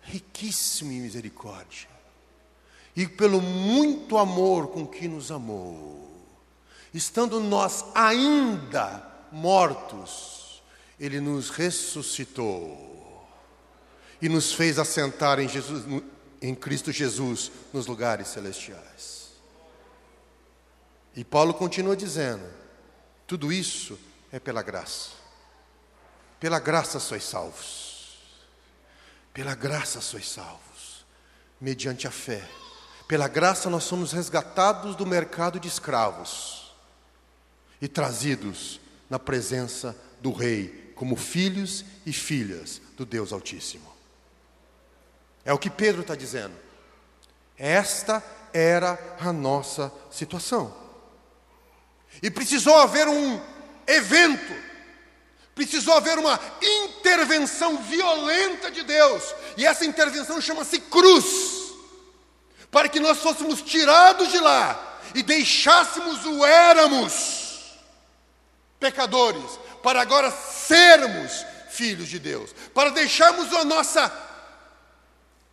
riquíssimo 0.04 0.92
em 0.92 1.02
misericórdia, 1.02 1.89
e 3.00 3.08
pelo 3.08 3.40
muito 3.40 4.18
amor 4.18 4.68
com 4.68 4.86
que 4.86 5.08
nos 5.08 5.32
amou, 5.32 6.22
estando 6.94 7.40
nós 7.40 7.86
ainda 7.96 9.02
mortos, 9.32 10.62
Ele 11.00 11.22
nos 11.22 11.50
ressuscitou 11.50 13.26
e 14.22 14.28
nos 14.28 14.52
fez 14.52 14.78
assentar 14.78 15.40
em, 15.40 15.48
Jesus, 15.48 16.04
em 16.42 16.54
Cristo 16.54 16.92
Jesus 16.92 17.50
nos 17.72 17.88
lugares 17.88 18.28
celestiais. 18.28 19.30
E 21.16 21.24
Paulo 21.24 21.54
continua 21.54 21.96
dizendo: 21.96 22.44
tudo 23.26 23.50
isso 23.50 23.98
é 24.30 24.42
pela 24.42 24.62
graça. 24.62 25.12
Pela 26.38 26.60
graça 26.60 27.00
sois 27.00 27.24
salvos. 27.24 28.20
Pela 29.34 29.56
graça 29.56 30.02
sois 30.02 30.28
salvos, 30.28 31.06
mediante 31.62 32.06
a 32.06 32.12
fé 32.12 32.46
pela 33.10 33.28
graça, 33.28 33.72
nós 33.72 33.86
somos 33.86 34.12
resgatados 34.12 34.96
do 34.96 35.04
mercado 35.04 35.60
de 35.60 35.68
escravos 35.68 36.72
e 37.82 37.88
trazidos 37.88 38.80
na 39.10 39.18
presença 39.18 39.98
do 40.22 40.32
Rei, 40.32 40.94
como 40.96 41.16
filhos 41.16 41.84
e 42.06 42.14
filhas 42.14 42.80
do 42.96 43.08
Deus 43.08 43.34
Altíssimo. 43.34 43.92
É 45.44 45.52
o 45.52 45.58
que 45.58 45.72
Pedro 45.72 46.02
está 46.02 46.14
dizendo. 46.14 46.54
Esta 47.58 48.24
era 48.54 49.18
a 49.20 49.34
nossa 49.34 49.92
situação. 50.12 50.72
E 52.22 52.30
precisou 52.30 52.78
haver 52.78 53.08
um 53.08 53.42
evento, 53.88 54.54
precisou 55.56 55.96
haver 55.96 56.20
uma 56.20 56.40
intervenção 56.62 57.82
violenta 57.82 58.70
de 58.70 58.84
Deus, 58.84 59.34
e 59.58 59.66
essa 59.66 59.84
intervenção 59.84 60.40
chama-se 60.40 60.80
cruz 60.80 61.49
para 62.72 62.90
que 62.90 63.00
nós 63.00 63.20
fôssemos 63.20 63.62
tirados 63.62 64.30
de 64.32 64.40
lá 64.40 65.00
e 65.16 65.24
deixássemos 65.24 66.26
o 66.26 66.46
éramos 66.46 67.78
pecadores, 68.80 69.60
para 69.84 70.02
agora 70.02 70.32
sermos 70.32 71.46
filhos 71.70 72.08
de 72.08 72.20
Deus, 72.20 72.54
para 72.74 72.92
deixarmos 72.92 73.54
a 73.54 73.66
nossa 73.66 74.12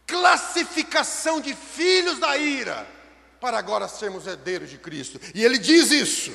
classificação 0.06 1.40
de 1.40 1.54
filhos 1.54 2.18
da 2.18 2.36
ira, 2.36 2.86
para 3.40 3.58
agora 3.58 3.88
sermos 3.88 4.26
herdeiros 4.26 4.70
de 4.70 4.78
Cristo. 4.78 5.20
E 5.34 5.44
ele 5.44 5.58
diz 5.58 5.90
isso. 5.90 6.32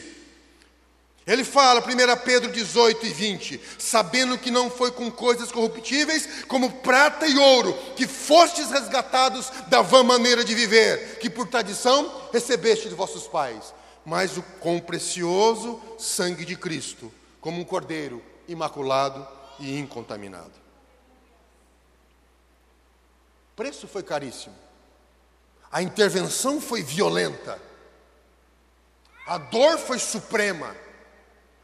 Ele 1.26 1.44
fala, 1.44 1.82
1 1.82 2.26
Pedro 2.26 2.52
18 2.52 3.06
e 3.06 3.10
20: 3.10 3.62
Sabendo 3.78 4.38
que 4.38 4.50
não 4.50 4.72
foi 4.72 4.92
com 4.92 5.12
coisas 5.12 5.52
corruptíveis, 5.52 6.44
como 6.48 6.72
prata 6.82 7.28
e 7.28 7.38
ouro, 7.38 7.74
que 7.96 8.08
fostes 8.08 8.72
resgatados 8.72 9.50
da 9.68 9.82
vã 9.82 10.02
maneira 10.04 10.44
de 10.44 10.56
viver, 10.56 11.20
que 11.20 11.30
por 11.30 11.48
tradição 11.48 12.30
recebeste 12.34 12.90
de 12.90 12.96
vossos 12.96 13.28
pais, 13.28 13.74
mas 14.04 14.36
o, 14.36 14.42
com 14.60 14.78
o 14.78 14.82
precioso 14.82 15.80
sangue 16.00 16.44
de 16.44 16.56
Cristo, 16.56 17.14
como 17.40 17.62
um 17.62 17.66
cordeiro 17.66 18.24
imaculado 18.48 19.28
e 19.60 19.78
incontaminado. 19.78 20.60
O 23.54 23.56
preço 23.56 23.88
foi 23.88 24.02
caríssimo, 24.02 24.56
a 25.72 25.84
intervenção 25.84 26.60
foi 26.60 26.82
violenta 26.82 27.62
A 29.28 29.38
dor 29.38 29.78
foi 29.78 30.00
suprema. 30.00 30.76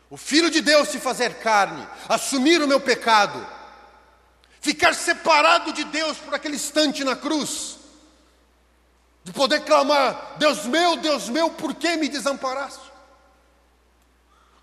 O 0.10 0.16
Filho 0.16 0.50
de 0.50 0.62
Deus 0.62 0.90
se 0.90 1.00
fazer 1.00 1.36
carne, 1.36 1.86
assumir 2.08 2.62
o 2.62 2.68
meu 2.68 2.80
pecado, 2.80 3.46
ficar 4.62 4.94
separado 4.96 5.74
de 5.74 5.84
Deus 5.84 6.18
por 6.18 6.34
aquele 6.34 6.56
instante 6.56 7.04
na 7.04 7.16
cruz, 7.16 7.78
de 9.24 9.34
poder 9.34 9.62
clamar: 9.66 10.36
Deus 10.38 10.66
meu, 10.66 10.96
Deus 10.96 11.28
meu, 11.28 11.50
por 11.50 11.74
que 11.76 11.98
me 11.98 12.08
desamparaste? 12.08 12.88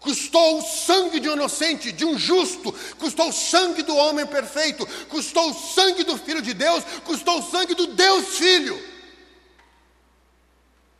Custou 0.01 0.59
o 0.59 0.63
sangue 0.63 1.19
de 1.21 1.29
um 1.31 1.33
inocente, 1.33 1.91
de 1.91 2.05
um 2.05 2.19
justo, 2.19 2.73
custou 2.99 3.29
o 3.29 3.33
sangue 3.33 3.83
do 3.83 3.97
homem 3.97 4.27
perfeito, 4.27 4.87
custou 5.09 5.51
o 5.51 5.55
sangue 5.55 6.05
do 6.05 6.17
Filho 6.19 6.43
de 6.43 6.55
Deus, 6.55 6.85
custou 7.05 7.39
o 7.39 7.51
sangue 7.51 7.75
do 7.75 7.89
Deus 7.89 8.39
Filho, 8.39 8.83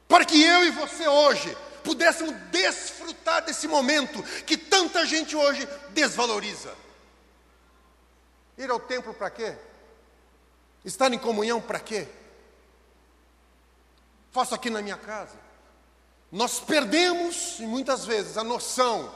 para 0.07 0.25
que 0.25 0.43
eu 0.43 0.65
e 0.65 0.71
você 0.71 1.09
hoje 1.09 1.55
pudéssemos 1.85 2.35
desfrutar 2.51 3.45
desse 3.45 3.69
momento 3.69 4.23
que 4.45 4.57
tanta 4.57 5.07
gente 5.07 5.37
hoje 5.37 5.69
desvaloriza. 5.91 6.75
Ir 8.57 8.71
ao 8.71 8.81
templo 8.81 9.13
para 9.13 9.31
quê? 9.31 9.55
Estar 10.85 11.13
em 11.13 11.19
comunhão 11.19 11.61
para 11.61 11.79
quê? 11.79 12.09
Faço 14.33 14.55
aqui 14.55 14.71
na 14.71 14.83
minha 14.83 14.97
casa. 14.97 15.39
Nós 16.33 16.59
perdemos, 16.59 17.61
muitas 17.61 18.05
vezes, 18.05 18.37
a 18.37 18.43
noção 18.43 19.15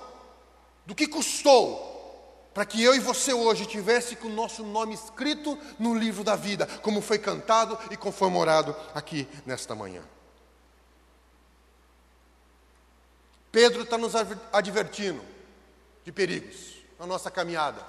do 0.86 0.94
que 0.94 1.08
custou 1.08 1.88
para 2.54 2.64
que 2.64 2.82
eu 2.82 2.94
e 2.94 2.98
você 2.98 3.32
hoje 3.32 3.66
tivesse 3.66 4.16
com 4.16 4.28
o 4.28 4.32
nosso 4.32 4.64
nome 4.64 4.94
escrito 4.94 5.58
no 5.78 5.94
livro 5.94 6.24
da 6.24 6.34
vida, 6.34 6.66
como 6.82 7.00
foi 7.00 7.18
cantado 7.18 7.78
e 7.90 7.96
conforme 7.96 8.36
orado 8.36 8.74
aqui 8.94 9.28
nesta 9.46 9.74
manhã. 9.74 10.02
Pedro 13.50 13.82
está 13.82 13.96
nos 13.96 14.12
advertindo 14.52 15.24
de 16.04 16.12
perigos 16.12 16.76
na 16.98 17.06
nossa 17.06 17.30
caminhada. 17.30 17.84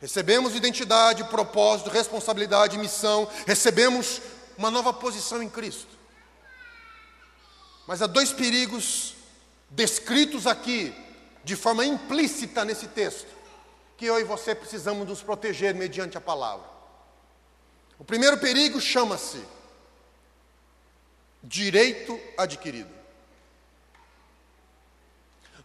Recebemos 0.00 0.54
identidade, 0.54 1.24
propósito, 1.24 1.90
responsabilidade, 1.90 2.78
missão, 2.78 3.28
recebemos 3.46 4.20
uma 4.56 4.70
nova 4.70 4.92
posição 4.92 5.42
em 5.42 5.48
Cristo. 5.48 5.96
Mas 7.86 8.02
há 8.02 8.06
dois 8.06 8.32
perigos 8.32 9.14
descritos 9.70 10.46
aqui, 10.46 10.94
de 11.42 11.56
forma 11.56 11.84
implícita 11.84 12.64
nesse 12.64 12.88
texto, 12.88 13.28
que 13.96 14.06
eu 14.06 14.20
e 14.20 14.24
você 14.24 14.54
precisamos 14.54 15.08
nos 15.08 15.22
proteger 15.22 15.74
mediante 15.74 16.16
a 16.16 16.20
palavra. 16.20 16.66
O 17.98 18.04
primeiro 18.04 18.38
perigo 18.38 18.80
chama-se 18.80 19.42
direito 21.42 22.18
adquirido 22.36 22.97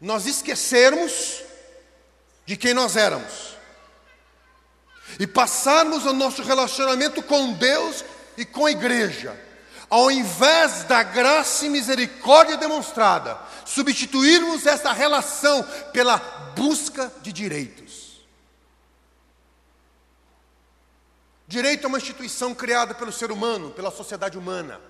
nós 0.03 0.25
esquecermos 0.25 1.41
de 2.45 2.57
quem 2.57 2.73
nós 2.73 2.97
éramos 2.97 3.55
e 5.17 5.25
passarmos 5.25 6.05
o 6.05 6.11
nosso 6.11 6.43
relacionamento 6.43 7.23
com 7.23 7.53
Deus 7.53 8.03
e 8.35 8.43
com 8.43 8.65
a 8.65 8.71
igreja, 8.71 9.39
ao 9.89 10.11
invés 10.11 10.83
da 10.83 11.03
graça 11.03 11.65
e 11.65 11.69
misericórdia 11.69 12.57
demonstrada, 12.57 13.39
substituirmos 13.65 14.65
essa 14.65 14.91
relação 14.91 15.63
pela 15.93 16.17
busca 16.53 17.09
de 17.21 17.31
direitos. 17.31 18.21
Direito 21.47 21.85
é 21.85 21.87
uma 21.87 21.97
instituição 21.97 22.53
criada 22.53 22.93
pelo 22.93 23.11
ser 23.13 23.31
humano, 23.31 23.71
pela 23.71 23.91
sociedade 23.91 24.37
humana, 24.37 24.81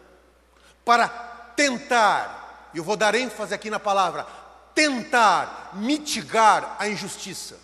para 0.84 1.08
tentar, 1.56 2.72
e 2.74 2.80
eu 2.80 2.84
vou 2.84 2.96
dar 2.96 3.14
ênfase 3.14 3.54
aqui 3.54 3.70
na 3.70 3.80
palavra, 3.80 4.26
tentar 4.74 5.72
mitigar 5.74 6.76
a 6.80 6.88
injustiça. 6.88 7.60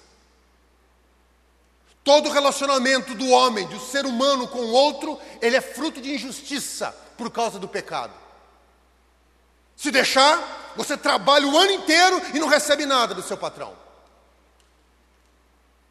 Todo 2.04 2.30
relacionamento 2.30 3.14
do 3.14 3.30
homem, 3.30 3.68
do 3.68 3.80
ser 3.80 4.06
humano 4.06 4.48
com 4.48 4.60
o 4.60 4.72
outro, 4.72 5.20
ele 5.42 5.56
é 5.56 5.62
fruto 5.62 6.02
de 6.02 6.14
injustiça 6.14 6.96
por 7.18 7.30
causa 7.30 7.60
do 7.60 7.68
pecado. 7.68 8.14
Se 9.76 9.92
deixar, 9.92 10.74
você 10.76 10.98
trabalha 10.98 11.48
o 11.48 11.58
ano 11.58 11.72
inteiro 11.72 12.22
e 12.34 12.40
não 12.40 12.48
recebe 12.48 12.86
nada 12.86 13.14
do 13.14 13.22
seu 13.22 13.38
patrão. 13.38 13.74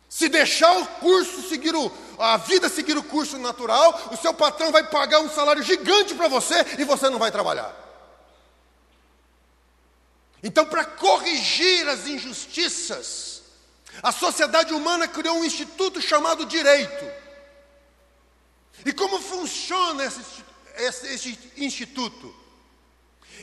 Se 0.08 0.28
deixar 0.28 0.76
o 0.78 0.86
curso 0.86 1.42
seguir 1.48 1.74
o, 1.74 1.92
a 2.18 2.36
vida 2.38 2.68
seguir 2.68 2.96
o 2.96 3.02
curso 3.02 3.38
natural, 3.38 4.08
o 4.10 4.16
seu 4.16 4.32
patrão 4.32 4.72
vai 4.72 4.84
pagar 4.84 5.20
um 5.20 5.30
salário 5.30 5.62
gigante 5.62 6.14
para 6.14 6.28
você 6.28 6.54
e 6.78 6.84
você 6.84 7.10
não 7.10 7.18
vai 7.18 7.30
trabalhar. 7.30 7.87
Então, 10.42 10.66
para 10.66 10.84
corrigir 10.84 11.88
as 11.88 12.06
injustiças, 12.06 13.42
a 14.02 14.12
sociedade 14.12 14.72
humana 14.72 15.08
criou 15.08 15.38
um 15.38 15.44
instituto 15.44 16.00
chamado 16.00 16.46
direito. 16.46 17.04
E 18.84 18.92
como 18.92 19.20
funciona 19.20 20.04
esse, 20.04 20.20
esse, 20.76 21.06
esse 21.08 21.52
instituto? 21.56 22.34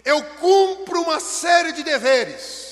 Eu 0.04 0.24
cumpro 0.36 1.02
uma 1.02 1.20
série 1.20 1.74
de 1.74 1.84
deveres. 1.84 2.66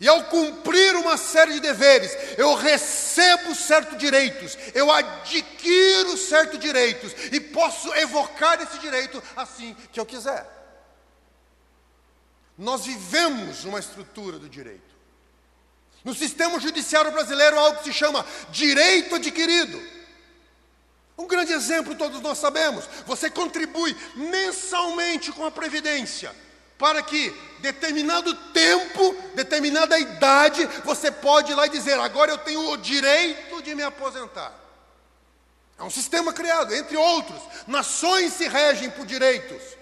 E 0.00 0.06
ao 0.06 0.24
cumprir 0.24 0.94
uma 0.94 1.16
série 1.16 1.54
de 1.54 1.60
deveres, 1.60 2.16
eu 2.36 2.54
recebo 2.54 3.52
certos 3.52 3.98
direitos, 3.98 4.56
eu 4.72 4.92
adquiro 4.92 6.16
certos 6.16 6.60
direitos 6.60 7.12
e 7.32 7.40
posso 7.40 7.92
evocar 7.94 8.60
esse 8.62 8.78
direito 8.78 9.20
assim 9.34 9.76
que 9.92 9.98
eu 9.98 10.06
quiser. 10.06 10.46
Nós 12.58 12.84
vivemos 12.84 13.64
uma 13.64 13.78
estrutura 13.78 14.36
do 14.36 14.48
direito. 14.48 14.82
No 16.04 16.12
sistema 16.12 16.58
judiciário 16.58 17.12
brasileiro 17.12 17.56
há 17.56 17.62
algo 17.62 17.78
que 17.78 17.84
se 17.84 17.92
chama 17.92 18.26
direito 18.50 19.14
adquirido. 19.14 19.80
Um 21.16 21.28
grande 21.28 21.52
exemplo 21.52 21.94
todos 21.94 22.20
nós 22.20 22.38
sabemos. 22.38 22.84
Você 23.06 23.30
contribui 23.30 23.96
mensalmente 24.16 25.30
com 25.30 25.44
a 25.44 25.50
previdência 25.52 26.34
para 26.76 27.02
que 27.02 27.30
determinado 27.60 28.34
tempo, 28.52 29.16
determinada 29.34 29.98
idade, 29.98 30.64
você 30.84 31.10
pode 31.10 31.52
ir 31.52 31.54
lá 31.54 31.66
e 31.66 31.70
dizer: 31.70 31.98
"Agora 31.98 32.30
eu 32.32 32.38
tenho 32.38 32.70
o 32.70 32.76
direito 32.76 33.62
de 33.62 33.74
me 33.74 33.82
aposentar". 33.82 34.52
É 35.78 35.82
um 35.82 35.90
sistema 35.90 36.32
criado, 36.32 36.74
entre 36.74 36.96
outros. 36.96 37.40
Nações 37.68 38.32
se 38.32 38.48
regem 38.48 38.90
por 38.90 39.06
direitos 39.06 39.77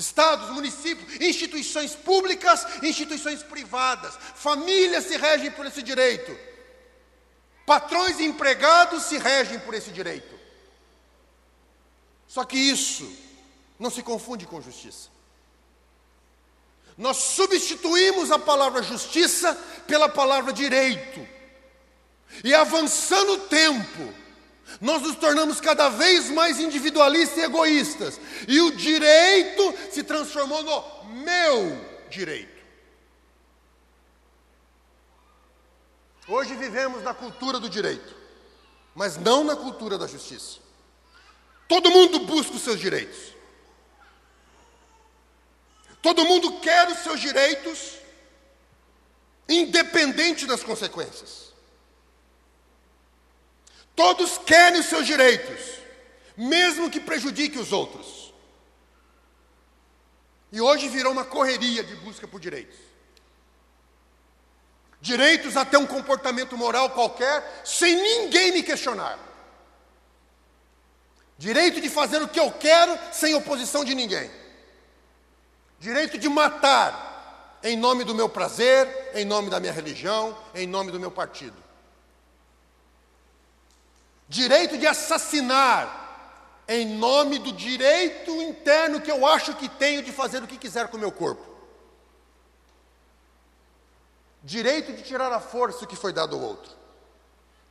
estados, 0.00 0.50
municípios, 0.50 1.20
instituições 1.20 1.94
públicas, 1.94 2.66
instituições 2.82 3.42
privadas. 3.42 4.18
Famílias 4.34 5.04
se 5.04 5.16
regem 5.16 5.50
por 5.52 5.66
esse 5.66 5.82
direito. 5.82 6.36
Patrões 7.64 8.18
e 8.18 8.24
empregados 8.24 9.04
se 9.04 9.18
regem 9.18 9.60
por 9.60 9.74
esse 9.74 9.90
direito. 9.90 10.34
Só 12.26 12.44
que 12.44 12.58
isso 12.58 13.08
não 13.78 13.90
se 13.90 14.02
confunde 14.02 14.46
com 14.46 14.60
justiça. 14.60 15.08
Nós 16.96 17.16
substituímos 17.16 18.30
a 18.30 18.38
palavra 18.38 18.82
justiça 18.82 19.54
pela 19.86 20.08
palavra 20.08 20.52
direito. 20.52 21.26
E 22.44 22.54
avançando 22.54 23.32
o 23.32 23.38
tempo, 23.38 24.14
nós 24.80 25.02
nos 25.02 25.16
tornamos 25.16 25.60
cada 25.60 25.88
vez 25.88 26.30
mais 26.30 26.60
individualistas 26.60 27.38
e 27.38 27.42
egoístas. 27.42 28.20
E 28.46 28.60
o 28.60 28.72
direito 28.72 29.74
se 29.90 30.02
transformou 30.02 30.62
no 30.62 31.04
meu 31.22 31.86
direito. 32.08 32.60
Hoje 36.28 36.54
vivemos 36.54 37.02
na 37.02 37.12
cultura 37.12 37.58
do 37.58 37.68
direito, 37.68 38.14
mas 38.94 39.16
não 39.16 39.42
na 39.42 39.56
cultura 39.56 39.98
da 39.98 40.06
justiça. 40.06 40.58
Todo 41.66 41.90
mundo 41.90 42.20
busca 42.20 42.54
os 42.54 42.62
seus 42.62 42.78
direitos. 42.78 43.34
Todo 46.02 46.24
mundo 46.24 46.60
quer 46.60 46.88
os 46.88 46.98
seus 46.98 47.20
direitos, 47.20 47.96
independente 49.48 50.46
das 50.46 50.62
consequências. 50.62 51.49
Todos 53.94 54.38
querem 54.38 54.80
os 54.80 54.86
seus 54.86 55.06
direitos, 55.06 55.78
mesmo 56.36 56.90
que 56.90 57.00
prejudique 57.00 57.58
os 57.58 57.72
outros. 57.72 58.32
E 60.52 60.60
hoje 60.60 60.88
virou 60.88 61.12
uma 61.12 61.24
correria 61.24 61.84
de 61.84 61.94
busca 61.96 62.26
por 62.26 62.40
direitos. 62.40 62.78
Direitos 65.00 65.56
a 65.56 65.64
ter 65.64 65.76
um 65.76 65.86
comportamento 65.86 66.56
moral 66.56 66.90
qualquer, 66.90 67.62
sem 67.64 67.94
ninguém 67.94 68.52
me 68.52 68.62
questionar. 68.62 69.18
Direito 71.38 71.80
de 71.80 71.88
fazer 71.88 72.20
o 72.22 72.28
que 72.28 72.38
eu 72.38 72.50
quero, 72.52 72.98
sem 73.12 73.34
oposição 73.34 73.84
de 73.84 73.94
ninguém. 73.94 74.30
Direito 75.78 76.18
de 76.18 76.28
matar, 76.28 77.58
em 77.62 77.76
nome 77.76 78.04
do 78.04 78.14
meu 78.14 78.28
prazer, 78.28 79.10
em 79.14 79.24
nome 79.24 79.48
da 79.48 79.58
minha 79.58 79.72
religião, 79.72 80.36
em 80.54 80.66
nome 80.66 80.90
do 80.90 81.00
meu 81.00 81.10
partido 81.10 81.69
direito 84.30 84.78
de 84.78 84.86
assassinar, 84.86 85.98
em 86.68 86.86
nome 86.86 87.40
do 87.40 87.52
direito 87.52 88.30
interno 88.40 89.00
que 89.00 89.10
eu 89.10 89.26
acho 89.26 89.56
que 89.56 89.68
tenho 89.68 90.04
de 90.04 90.12
fazer 90.12 90.40
o 90.40 90.46
que 90.46 90.56
quiser 90.56 90.86
com 90.86 90.96
o 90.96 91.00
meu 91.00 91.10
corpo. 91.10 91.44
Direito 94.40 94.92
de 94.92 95.02
tirar 95.02 95.32
a 95.32 95.40
força 95.40 95.84
que 95.84 95.96
foi 95.96 96.12
dado 96.12 96.36
ao 96.36 96.42
outro. 96.42 96.70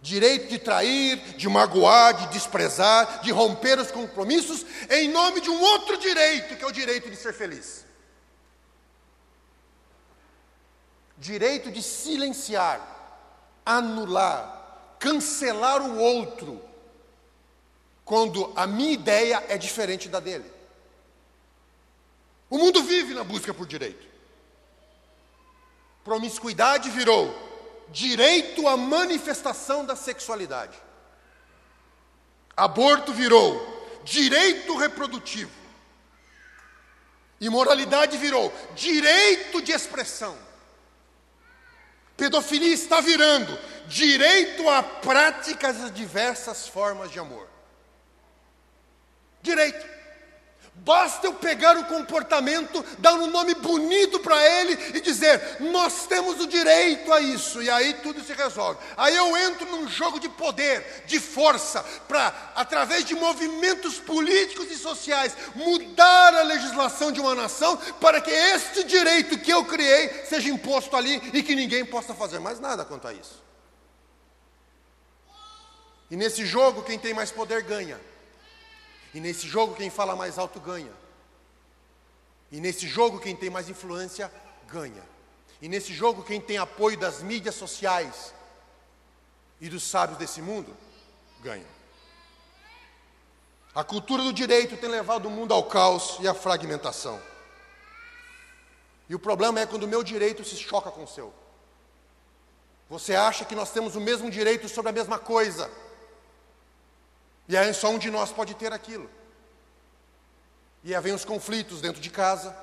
Direito 0.02 0.50
de 0.50 0.60
trair, 0.60 1.18
de 1.38 1.48
magoar, 1.48 2.14
de 2.14 2.28
desprezar, 2.28 3.22
de 3.22 3.32
romper 3.32 3.80
os 3.80 3.90
compromissos 3.90 4.66
em 4.90 5.08
nome 5.08 5.40
de 5.40 5.50
um 5.50 5.62
outro 5.62 5.98
direito, 5.98 6.58
que 6.58 6.64
é 6.64 6.68
o 6.68 6.74
direito 6.74 7.10
de 7.10 7.16
ser 7.16 7.34
feliz. 7.34 7.86
Direito 11.18 11.72
de 11.72 11.82
silenciar, 11.82 12.82
anular, 13.66 14.59
cancelar 15.00 15.82
o 15.82 15.98
outro, 15.98 16.62
quando 18.04 18.52
a 18.56 18.68
minha 18.68 18.92
ideia 18.92 19.44
é 19.48 19.58
diferente 19.58 20.10
da 20.10 20.20
dele. 20.20 20.52
O 22.50 22.58
mundo 22.58 22.84
vive 22.84 23.14
na 23.14 23.24
busca 23.24 23.54
por 23.54 23.66
direito. 23.66 24.06
Promiscuidade 26.04 26.90
virou 26.90 27.34
direito 27.90 28.68
à 28.68 28.76
manifestação 28.76 29.86
da 29.86 29.96
sexualidade. 29.96 30.78
Aborto 32.58 33.14
virou 33.14 34.02
direito 34.04 34.76
reprodutivo. 34.76 35.52
Imoralidade 37.40 38.18
virou 38.18 38.52
direito 38.76 39.62
de 39.62 39.72
expressão. 39.72 40.38
Pedofilia 42.18 42.74
está 42.74 43.00
virando 43.00 43.58
direito 43.90 44.70
à 44.70 44.82
prática 44.82 45.74
das 45.74 45.92
diversas 45.94 46.68
formas 46.68 47.12
de 47.12 47.20
amor. 47.20 47.48
Direito. 49.42 50.00
Basta 50.82 51.28
eu 51.28 51.34
pegar 51.34 51.76
o 51.78 51.86
comportamento, 51.86 52.86
dar 53.00 53.14
um 53.14 53.28
nome 53.28 53.54
bonito 53.56 54.20
para 54.22 54.42
ele 54.62 54.78
e 54.96 55.02
dizer: 55.02 55.58
nós 55.60 56.08
temos 56.08 56.40
o 56.40 56.48
direito 56.48 57.12
a 57.12 57.20
isso, 57.20 57.62
e 57.62 57.70
aí 57.70 57.96
tudo 57.96 58.24
se 58.24 58.32
resolve. 58.32 58.80
Aí 58.96 59.14
eu 59.14 59.36
entro 59.36 59.66
num 59.70 59.90
jogo 59.90 60.22
de 60.22 60.30
poder, 60.30 61.04
de 61.06 61.20
força, 61.20 61.84
para, 62.08 62.34
através 62.56 63.04
de 63.04 63.14
movimentos 63.14 64.00
políticos 64.00 64.72
e 64.72 64.78
sociais, 64.78 65.36
mudar 65.54 66.34
a 66.36 66.44
legislação 66.44 67.12
de 67.12 67.20
uma 67.20 67.36
nação 67.36 67.76
para 68.00 68.22
que 68.22 68.32
este 68.32 68.86
direito 68.86 69.38
que 69.38 69.52
eu 69.52 69.66
criei 69.66 70.24
seja 70.26 70.48
imposto 70.48 70.96
ali 70.96 71.22
e 71.34 71.44
que 71.44 71.56
ninguém 71.56 71.84
possa 71.84 72.14
fazer 72.14 72.40
mais 72.40 72.58
nada 72.58 72.86
quanto 72.86 73.06
a 73.06 73.14
isso. 73.14 73.49
E 76.10 76.16
nesse 76.16 76.46
jogo, 76.46 76.84
quem 76.84 76.98
tem 76.98 77.14
mais 77.14 77.32
poder 77.32 77.64
ganha. 77.64 78.00
E 79.14 79.20
nesse 79.20 79.48
jogo, 79.48 79.76
quem 79.76 79.90
fala 79.90 80.16
mais 80.16 80.38
alto 80.38 80.60
ganha. 80.60 80.92
E 82.52 82.60
nesse 82.60 82.88
jogo, 82.88 83.20
quem 83.20 83.36
tem 83.36 83.50
mais 83.50 83.70
influência 83.70 84.32
ganha. 84.68 85.04
E 85.62 85.68
nesse 85.68 85.94
jogo, 85.94 86.24
quem 86.24 86.40
tem 86.40 86.58
apoio 86.58 86.98
das 86.98 87.22
mídias 87.22 87.56
sociais 87.56 88.34
e 89.60 89.70
dos 89.70 89.84
sábios 89.84 90.18
desse 90.18 90.42
mundo 90.42 90.76
ganha. 91.42 91.66
A 93.76 93.84
cultura 93.84 94.24
do 94.24 94.34
direito 94.34 94.78
tem 94.78 94.90
levado 94.90 95.28
o 95.28 95.32
mundo 95.32 95.54
ao 95.54 95.64
caos 95.64 96.18
e 96.22 96.28
à 96.28 96.34
fragmentação. 96.34 97.22
E 99.08 99.16
o 99.16 99.20
problema 99.20 99.60
é 99.60 99.66
quando 99.66 99.84
o 99.84 99.88
meu 99.88 100.04
direito 100.04 100.44
se 100.44 100.56
choca 100.56 100.92
com 100.92 101.04
o 101.04 101.08
seu. 101.08 101.34
Você 102.90 103.16
acha 103.16 103.46
que 103.46 103.56
nós 103.56 103.72
temos 103.72 103.96
o 103.96 104.02
mesmo 104.02 104.32
direito 104.32 104.68
sobre 104.68 104.90
a 104.90 104.94
mesma 104.94 105.20
coisa. 105.20 105.70
E 107.50 107.58
aí 107.58 107.74
só 107.74 107.90
um 107.90 107.98
de 107.98 108.12
nós 108.12 108.32
pode 108.32 108.54
ter 108.54 108.72
aquilo. 108.72 109.10
E 110.84 110.94
aí 110.94 111.02
vem 111.02 111.14
os 111.14 111.26
conflitos 111.26 111.82
dentro 111.82 112.00
de 112.00 112.12
casa. 112.12 112.56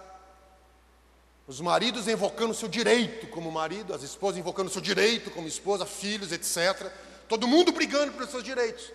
Os 1.44 1.61
maridos 1.61 2.07
invocando 2.07 2.55
seu 2.55 2.68
direito 2.68 3.27
como 3.27 3.51
marido, 3.51 3.92
as 3.92 4.05
esposas 4.05 4.38
invocando 4.38 4.70
seu 4.70 4.81
direito 4.81 5.29
como 5.33 5.49
esposa, 5.49 5.85
filhos, 5.85 6.31
etc. 6.31 6.88
Todo 7.29 7.49
mundo 7.49 7.72
brigando 7.72 8.12
pelos 8.12 8.31
seus 8.31 8.44
direitos. 8.44 8.92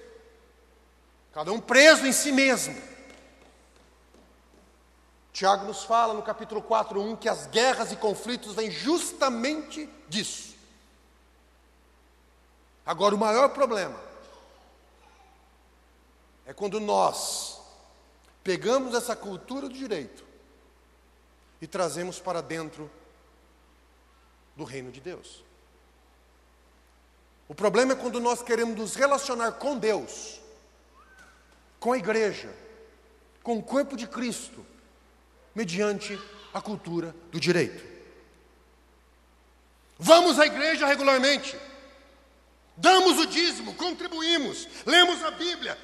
Cada 1.33 1.51
um 1.51 1.59
preso 1.59 2.07
em 2.07 2.13
si 2.13 2.31
mesmo. 2.31 2.81
Tiago 5.33 5.65
nos 5.65 5.83
fala 5.83 6.13
no 6.13 6.23
capítulo 6.23 6.61
4, 6.61 7.01
1 7.01 7.17
que 7.17 7.27
as 7.27 7.47
guerras 7.47 7.91
e 7.91 7.97
conflitos 7.97 8.55
vêm 8.55 8.71
justamente 8.71 9.89
disso. 10.07 10.55
Agora, 12.85 13.13
o 13.13 13.17
maior 13.17 13.49
problema 13.49 14.10
é 16.45 16.53
quando 16.53 16.79
nós 16.79 17.59
pegamos 18.43 18.95
essa 18.95 19.15
cultura 19.15 19.67
do 19.67 19.75
direito 19.75 20.23
e 21.61 21.67
trazemos 21.67 22.19
para 22.19 22.41
dentro 22.41 22.89
do 24.55 24.63
reino 24.63 24.91
de 24.91 24.99
Deus. 24.99 25.43
O 27.47 27.53
problema 27.53 27.93
é 27.93 27.95
quando 27.95 28.19
nós 28.19 28.41
queremos 28.41 28.77
nos 28.77 28.95
relacionar 28.95 29.53
com 29.53 29.77
Deus, 29.77 30.39
com 31.79 31.91
a 31.91 31.97
igreja, 31.97 32.49
com 33.43 33.57
o 33.57 33.63
corpo 33.63 33.95
de 33.95 34.07
Cristo, 34.07 34.65
mediante 35.53 36.17
a 36.53 36.61
cultura 36.61 37.15
do 37.31 37.39
direito. 37.39 37.83
Vamos 39.99 40.39
à 40.39 40.45
igreja 40.45 40.87
regularmente, 40.87 41.55
damos 42.75 43.19
o 43.19 43.27
dízimo, 43.27 43.75
contribuímos, 43.75 44.67
lemos 44.85 45.23
a 45.23 45.31
Bíblia, 45.31 45.77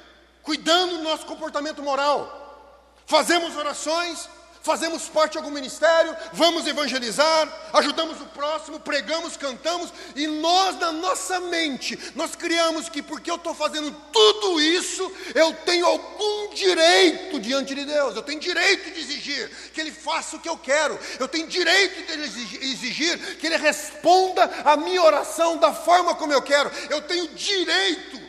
cuidando 0.48 0.96
do 0.96 1.02
nosso 1.02 1.26
comportamento 1.26 1.82
moral. 1.82 2.96
Fazemos 3.04 3.54
orações, 3.54 4.26
fazemos 4.62 5.06
parte 5.06 5.32
de 5.32 5.38
algum 5.38 5.50
ministério, 5.50 6.16
vamos 6.32 6.66
evangelizar, 6.66 7.46
ajudamos 7.74 8.18
o 8.22 8.24
próximo, 8.28 8.80
pregamos, 8.80 9.36
cantamos, 9.36 9.92
e 10.16 10.26
nós, 10.26 10.78
na 10.78 10.90
nossa 10.90 11.38
mente, 11.38 11.98
nós 12.14 12.34
criamos 12.34 12.88
que 12.88 13.02
porque 13.02 13.30
eu 13.30 13.34
estou 13.34 13.54
fazendo 13.54 13.94
tudo 14.10 14.58
isso, 14.58 15.12
eu 15.34 15.52
tenho 15.66 15.84
algum 15.84 16.54
direito 16.54 17.38
diante 17.40 17.74
de 17.74 17.84
Deus, 17.84 18.16
eu 18.16 18.22
tenho 18.22 18.40
direito 18.40 18.90
de 18.90 19.00
exigir 19.00 19.50
que 19.74 19.82
Ele 19.82 19.92
faça 19.92 20.36
o 20.36 20.40
que 20.40 20.48
eu 20.48 20.56
quero, 20.56 20.98
eu 21.20 21.28
tenho 21.28 21.46
direito 21.46 22.06
de 22.06 22.64
exigir 22.64 23.36
que 23.36 23.46
Ele 23.46 23.58
responda 23.58 24.44
a 24.64 24.78
minha 24.78 25.02
oração 25.02 25.58
da 25.58 25.74
forma 25.74 26.14
como 26.14 26.32
eu 26.32 26.40
quero, 26.40 26.70
eu 26.88 27.02
tenho 27.02 27.28
direito 27.28 28.27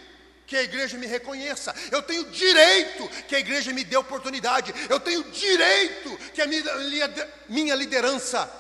que 0.50 0.58
a 0.58 0.64
igreja 0.64 0.98
me 0.98 1.06
reconheça, 1.06 1.76
eu 1.92 2.02
tenho 2.02 2.26
direito 2.32 3.08
que 3.28 3.36
a 3.36 3.40
igreja 3.40 3.72
me 3.72 3.84
dê 3.84 3.96
oportunidade, 3.96 4.74
eu 4.90 5.00
tenho 5.00 5.24
direito 5.30 6.18
que 6.34 6.42
a 6.42 6.48
minha 7.48 7.76
liderança 7.76 8.52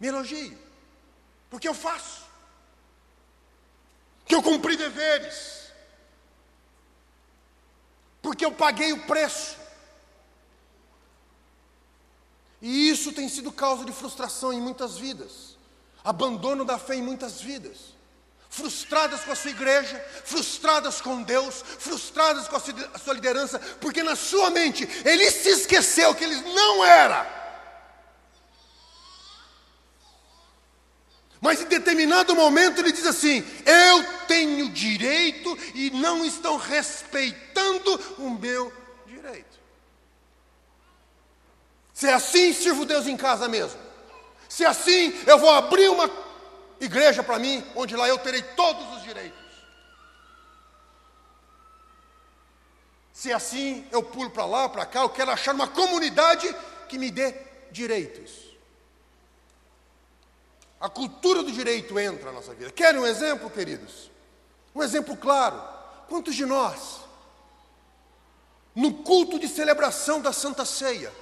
me 0.00 0.06
elogie, 0.08 0.56
porque 1.50 1.68
eu 1.68 1.74
faço, 1.74 2.22
que 4.24 4.34
eu 4.34 4.42
cumpri 4.42 4.74
deveres, 4.74 5.70
porque 8.22 8.42
eu 8.42 8.52
paguei 8.52 8.94
o 8.94 9.06
preço. 9.06 9.58
E 12.62 12.88
isso 12.88 13.12
tem 13.12 13.28
sido 13.28 13.52
causa 13.52 13.84
de 13.84 13.92
frustração 13.92 14.54
em 14.54 14.60
muitas 14.60 14.96
vidas, 14.96 15.58
abandono 16.02 16.64
da 16.64 16.78
fé 16.78 16.94
em 16.94 17.02
muitas 17.02 17.42
vidas 17.42 17.92
frustradas 18.52 19.22
com 19.22 19.32
a 19.32 19.34
sua 19.34 19.50
igreja, 19.50 19.98
frustradas 20.26 21.00
com 21.00 21.22
Deus, 21.22 21.64
frustradas 21.78 22.46
com 22.46 22.56
a 22.56 22.98
sua 22.98 23.14
liderança, 23.14 23.58
porque 23.80 24.02
na 24.02 24.14
sua 24.14 24.50
mente 24.50 24.86
ele 25.06 25.30
se 25.30 25.48
esqueceu 25.48 26.14
que 26.14 26.22
ele 26.22 26.36
não 26.52 26.84
era. 26.84 27.40
Mas 31.40 31.62
em 31.62 31.64
determinado 31.64 32.36
momento 32.36 32.78
ele 32.78 32.92
diz 32.92 33.06
assim: 33.06 33.42
Eu 33.64 34.04
tenho 34.28 34.68
direito 34.68 35.58
e 35.74 35.90
não 35.90 36.22
estão 36.22 36.58
respeitando 36.58 37.98
o 38.18 38.28
meu 38.38 38.70
direito. 39.06 39.58
Se 41.94 42.06
é 42.06 42.12
assim, 42.12 42.52
sirvo 42.52 42.84
Deus 42.84 43.06
em 43.06 43.16
casa 43.16 43.48
mesmo. 43.48 43.80
Se 44.46 44.62
é 44.62 44.66
assim, 44.66 45.18
eu 45.26 45.38
vou 45.38 45.48
abrir 45.48 45.88
uma 45.88 46.31
igreja 46.84 47.22
para 47.22 47.38
mim, 47.38 47.64
onde 47.74 47.96
lá 47.96 48.08
eu 48.08 48.18
terei 48.18 48.42
todos 48.42 48.96
os 48.96 49.02
direitos. 49.02 49.40
Se 53.12 53.30
é 53.30 53.34
assim 53.34 53.86
eu 53.92 54.02
pulo 54.02 54.30
para 54.30 54.44
lá, 54.44 54.68
para 54.68 54.84
cá, 54.84 55.00
eu 55.00 55.08
quero 55.08 55.30
achar 55.30 55.54
uma 55.54 55.68
comunidade 55.68 56.54
que 56.88 56.98
me 56.98 57.10
dê 57.10 57.34
direitos. 57.70 58.30
A 60.80 60.88
cultura 60.88 61.44
do 61.44 61.52
direito 61.52 61.96
entra 61.98 62.26
na 62.26 62.32
nossa 62.32 62.52
vida. 62.52 62.72
Querem 62.72 63.00
um 63.00 63.06
exemplo, 63.06 63.48
queridos? 63.48 64.10
Um 64.74 64.82
exemplo 64.82 65.16
claro. 65.16 65.62
Quantos 66.08 66.34
de 66.34 66.44
nós, 66.44 67.00
no 68.74 68.92
culto 68.92 69.38
de 69.38 69.46
celebração 69.46 70.20
da 70.20 70.32
Santa 70.32 70.64
Ceia, 70.64 71.12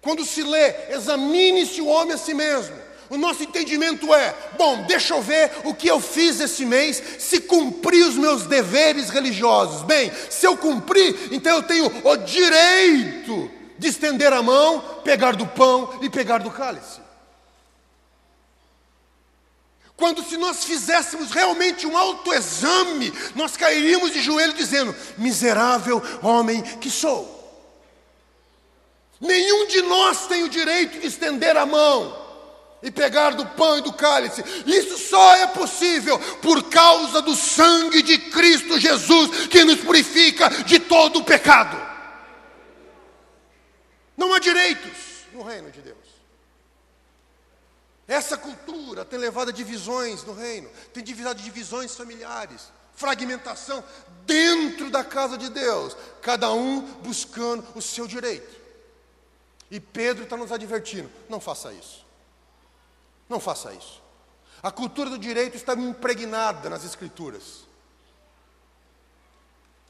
quando 0.00 0.24
se 0.24 0.42
lê, 0.42 0.92
examine-se 0.92 1.80
o 1.80 1.86
homem 1.86 2.14
a 2.14 2.18
si 2.18 2.34
mesmo, 2.34 2.76
o 3.10 3.16
nosso 3.16 3.42
entendimento 3.42 4.12
é: 4.12 4.34
bom, 4.56 4.82
deixa 4.82 5.14
eu 5.14 5.22
ver 5.22 5.50
o 5.64 5.74
que 5.74 5.88
eu 5.88 6.00
fiz 6.00 6.40
esse 6.40 6.64
mês, 6.64 7.02
se 7.18 7.40
cumpri 7.40 8.02
os 8.02 8.16
meus 8.16 8.46
deveres 8.46 9.08
religiosos. 9.08 9.82
Bem, 9.82 10.12
se 10.28 10.46
eu 10.46 10.56
cumpri, 10.56 11.28
então 11.32 11.56
eu 11.56 11.62
tenho 11.62 11.86
o 12.04 12.16
direito 12.16 13.50
de 13.78 13.88
estender 13.88 14.32
a 14.32 14.42
mão, 14.42 15.00
pegar 15.04 15.36
do 15.36 15.46
pão 15.46 15.98
e 16.02 16.10
pegar 16.10 16.38
do 16.38 16.50
cálice. 16.50 17.00
Quando 19.96 20.22
se 20.22 20.36
nós 20.36 20.64
fizéssemos 20.64 21.30
realmente 21.30 21.86
um 21.86 21.96
autoexame, 21.96 23.12
nós 23.34 23.56
cairíamos 23.56 24.12
de 24.12 24.20
joelho 24.20 24.52
dizendo: 24.52 24.94
miserável 25.16 26.02
homem 26.22 26.60
que 26.62 26.90
sou. 26.90 27.36
Nenhum 29.18 29.66
de 29.66 29.82
nós 29.82 30.26
tem 30.26 30.44
o 30.44 30.48
direito 30.48 31.00
de 31.00 31.06
estender 31.06 31.56
a 31.56 31.64
mão 31.64 32.27
e 32.82 32.90
pegar 32.90 33.30
do 33.30 33.44
pão 33.44 33.78
e 33.78 33.82
do 33.82 33.92
cálice. 33.92 34.42
Isso 34.66 34.98
só 34.98 35.36
é 35.36 35.46
possível 35.48 36.18
por 36.40 36.64
causa 36.64 37.20
do 37.20 37.34
sangue 37.34 38.02
de 38.02 38.18
Cristo 38.30 38.78
Jesus, 38.78 39.48
que 39.48 39.64
nos 39.64 39.80
purifica 39.80 40.48
de 40.64 40.78
todo 40.78 41.20
o 41.20 41.24
pecado. 41.24 41.76
Não 44.16 44.32
há 44.32 44.38
direitos 44.38 45.26
no 45.32 45.42
reino 45.42 45.70
de 45.70 45.80
Deus. 45.80 45.96
Essa 48.06 48.38
cultura 48.38 49.04
tem 49.04 49.18
levado 49.18 49.50
a 49.50 49.52
divisões 49.52 50.24
no 50.24 50.32
reino, 50.32 50.70
tem 50.94 51.04
a 51.26 51.32
divisões 51.34 51.94
familiares, 51.94 52.72
fragmentação 52.94 53.84
dentro 54.24 54.88
da 54.90 55.04
casa 55.04 55.36
de 55.36 55.50
Deus, 55.50 55.94
cada 56.22 56.50
um 56.52 56.80
buscando 57.02 57.66
o 57.74 57.82
seu 57.82 58.06
direito. 58.06 58.56
E 59.70 59.78
Pedro 59.78 60.24
está 60.24 60.36
nos 60.38 60.50
advertindo: 60.50 61.10
não 61.28 61.38
faça 61.38 61.72
isso. 61.72 62.07
Não 63.28 63.38
faça 63.40 63.72
isso. 63.72 64.02
A 64.62 64.70
cultura 64.70 65.10
do 65.10 65.18
direito 65.18 65.56
está 65.56 65.74
impregnada 65.74 66.68
nas 66.68 66.84
Escrituras. 66.84 67.66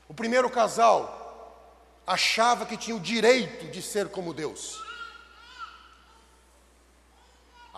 O 0.09 0.15
primeiro 0.15 0.51
casal 0.51 2.03
achava 2.07 2.67
que 2.67 2.77
tinha 2.77 2.97
o 2.97 3.01
direito 3.01 3.67
de 3.71 3.83
ser 3.83 4.09
como 4.09 4.35
Deus 4.35 4.89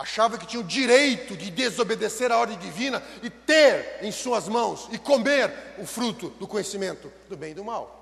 achava 0.00 0.38
que 0.38 0.46
tinha 0.46 0.60
o 0.60 0.64
direito 0.64 1.36
de 1.36 1.50
desobedecer 1.50 2.32
à 2.32 2.38
ordem 2.38 2.58
divina 2.58 3.02
e 3.22 3.28
ter 3.28 3.98
em 4.00 4.10
suas 4.10 4.48
mãos 4.48 4.88
e 4.90 4.96
comer 4.96 5.52
o 5.76 5.84
fruto 5.84 6.30
do 6.40 6.48
conhecimento 6.48 7.12
do 7.28 7.36
bem 7.36 7.50
e 7.50 7.54
do 7.54 7.62
mal. 7.62 7.98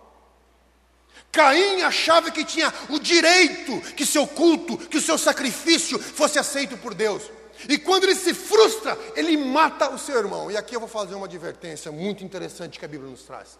Caim 1.32 1.82
achava 1.82 2.30
que 2.30 2.44
tinha 2.44 2.72
o 2.88 3.00
direito 3.00 3.80
que 3.94 4.06
seu 4.06 4.28
culto, 4.28 4.78
que 4.78 4.96
o 4.96 5.02
seu 5.02 5.18
sacrifício 5.18 5.98
fosse 5.98 6.38
aceito 6.38 6.78
por 6.78 6.94
Deus. 6.94 7.24
E 7.66 7.78
quando 7.78 8.04
ele 8.04 8.14
se 8.14 8.34
frustra, 8.34 8.98
ele 9.16 9.36
mata 9.36 9.90
o 9.90 9.98
seu 9.98 10.18
irmão. 10.18 10.50
E 10.50 10.56
aqui 10.56 10.76
eu 10.76 10.80
vou 10.80 10.88
fazer 10.88 11.14
uma 11.14 11.26
advertência 11.26 11.90
muito 11.90 12.22
interessante 12.22 12.78
que 12.78 12.84
a 12.84 12.88
Bíblia 12.88 13.10
nos 13.10 13.22
traz. 13.22 13.58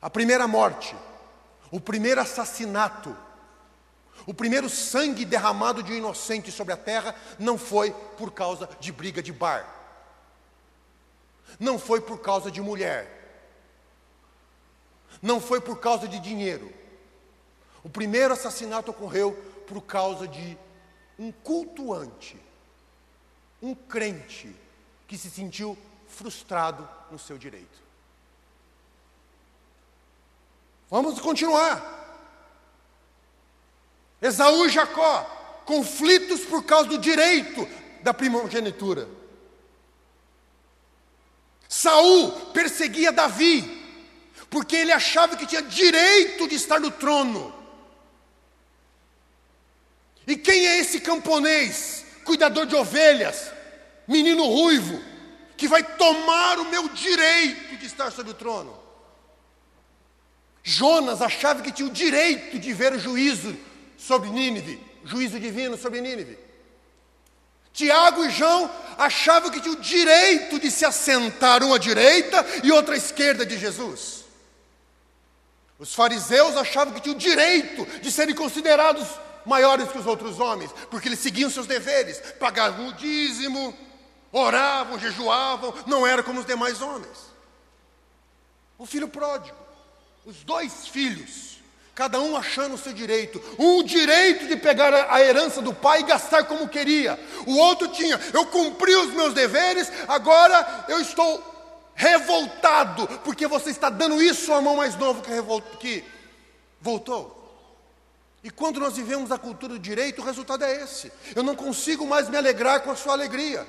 A 0.00 0.10
primeira 0.10 0.46
morte, 0.46 0.94
o 1.70 1.80
primeiro 1.80 2.20
assassinato 2.20 3.16
o 4.26 4.32
primeiro 4.32 4.68
sangue 4.68 5.24
derramado 5.24 5.82
de 5.82 5.92
um 5.92 5.96
inocente 5.96 6.52
sobre 6.52 6.72
a 6.72 6.76
terra 6.76 7.14
não 7.38 7.58
foi 7.58 7.90
por 8.16 8.32
causa 8.32 8.68
de 8.78 8.92
briga 8.92 9.22
de 9.22 9.32
bar, 9.32 9.66
não 11.58 11.78
foi 11.78 12.00
por 12.00 12.18
causa 12.20 12.50
de 12.50 12.60
mulher, 12.60 13.18
não 15.20 15.40
foi 15.40 15.60
por 15.60 15.80
causa 15.80 16.06
de 16.06 16.18
dinheiro. 16.20 16.72
O 17.82 17.88
primeiro 17.88 18.32
assassinato 18.32 18.92
ocorreu 18.92 19.32
por 19.66 19.82
causa 19.82 20.28
de 20.28 20.56
um 21.18 21.32
cultuante, 21.32 22.40
um 23.62 23.74
crente 23.74 24.54
que 25.06 25.16
se 25.16 25.30
sentiu 25.30 25.78
frustrado 26.08 26.88
no 27.10 27.18
seu 27.18 27.38
direito. 27.38 27.80
Vamos 30.90 31.20
continuar. 31.20 32.00
Esaú 34.20 34.66
e 34.66 34.68
Jacó, 34.68 35.22
conflitos 35.64 36.40
por 36.42 36.64
causa 36.64 36.88
do 36.88 36.98
direito 36.98 37.66
da 38.02 38.12
primogenitura. 38.12 39.08
Saul 41.68 42.32
perseguia 42.52 43.10
Davi, 43.10 43.80
porque 44.50 44.76
ele 44.76 44.92
achava 44.92 45.36
que 45.36 45.46
tinha 45.46 45.62
direito 45.62 46.46
de 46.46 46.56
estar 46.56 46.78
no 46.78 46.90
trono. 46.90 47.54
E 50.26 50.36
quem 50.36 50.66
é 50.66 50.78
esse 50.78 51.00
camponês, 51.00 52.04
cuidador 52.24 52.66
de 52.66 52.74
ovelhas, 52.74 53.50
menino 54.06 54.44
ruivo, 54.44 55.02
que 55.56 55.68
vai 55.68 55.82
tomar 55.82 56.58
o 56.58 56.64
meu 56.64 56.88
direito 56.88 57.76
de 57.76 57.86
estar 57.86 58.10
sobre 58.10 58.32
o 58.32 58.34
trono? 58.34 58.80
Jonas 60.62 61.20
achava 61.20 61.62
que 61.62 61.72
tinha 61.72 61.88
o 61.88 61.92
direito 61.92 62.58
de 62.58 62.72
ver 62.72 62.92
o 62.92 62.98
juízo 62.98 63.56
sobre 63.98 64.30
Nínive, 64.30 64.80
juízo 65.04 65.38
divino 65.38 65.76
sobre 65.76 66.00
Nínive. 66.00 66.38
Tiago 67.72 68.24
e 68.24 68.30
João 68.30 68.70
achavam 68.98 69.50
que 69.50 69.60
tinham 69.60 69.76
o 69.76 69.80
direito 69.80 70.60
de 70.60 70.70
se 70.70 70.84
assentar 70.84 71.62
um 71.62 71.72
à 71.72 71.78
direita 71.78 72.44
e 72.62 72.70
outro 72.70 72.92
à 72.92 72.96
esquerda 72.96 73.46
de 73.46 73.58
Jesus. 73.58 74.24
Os 75.78 75.94
fariseus 75.94 76.56
achavam 76.56 76.94
que 76.94 77.00
tinham 77.00 77.16
o 77.16 77.18
direito 77.18 77.84
de 78.00 78.12
serem 78.12 78.34
considerados 78.34 79.08
maiores 79.44 79.90
que 79.90 79.98
os 79.98 80.06
outros 80.06 80.40
homens, 80.40 80.70
porque 80.90 81.08
eles 81.08 81.18
seguiam 81.18 81.50
seus 81.50 81.66
deveres, 81.66 82.20
pagavam 82.38 82.88
o 82.88 82.92
dízimo, 82.94 83.76
oravam, 84.30 84.98
jejuavam, 84.98 85.74
não 85.86 86.06
eram 86.06 86.22
como 86.22 86.40
os 86.40 86.46
demais 86.46 86.80
homens. 86.80 87.32
O 88.78 88.86
filho 88.86 89.08
pródigo, 89.08 89.56
os 90.24 90.42
dois 90.44 90.88
filhos, 90.88 91.52
Cada 91.94 92.18
um 92.20 92.36
achando 92.36 92.74
o 92.74 92.78
seu 92.78 92.92
direito. 92.92 93.42
Um 93.58 93.82
direito 93.82 94.46
de 94.46 94.56
pegar 94.56 94.94
a 95.12 95.20
herança 95.20 95.60
do 95.60 95.74
pai 95.74 96.00
e 96.00 96.04
gastar 96.04 96.44
como 96.44 96.68
queria. 96.68 97.20
O 97.46 97.56
outro 97.56 97.88
tinha, 97.88 98.18
eu 98.32 98.46
cumpri 98.46 98.94
os 98.94 99.12
meus 99.12 99.34
deveres, 99.34 99.92
agora 100.08 100.86
eu 100.88 101.00
estou 101.00 101.52
revoltado, 101.94 103.06
porque 103.22 103.46
você 103.46 103.70
está 103.70 103.90
dando 103.90 104.22
isso 104.22 104.50
ao 104.50 104.58
irmão 104.58 104.76
mais 104.76 104.96
novo 104.96 105.22
que, 105.22 105.30
que 105.78 106.04
voltou. 106.80 107.41
E 108.44 108.50
quando 108.50 108.80
nós 108.80 108.96
vivemos 108.96 109.30
a 109.30 109.38
cultura 109.38 109.74
do 109.74 109.78
direito, 109.78 110.20
o 110.20 110.24
resultado 110.24 110.64
é 110.64 110.82
esse. 110.82 111.12
Eu 111.34 111.42
não 111.42 111.54
consigo 111.54 112.04
mais 112.06 112.28
me 112.28 112.36
alegrar 112.36 112.80
com 112.80 112.90
a 112.90 112.96
sua 112.96 113.12
alegria. 113.12 113.66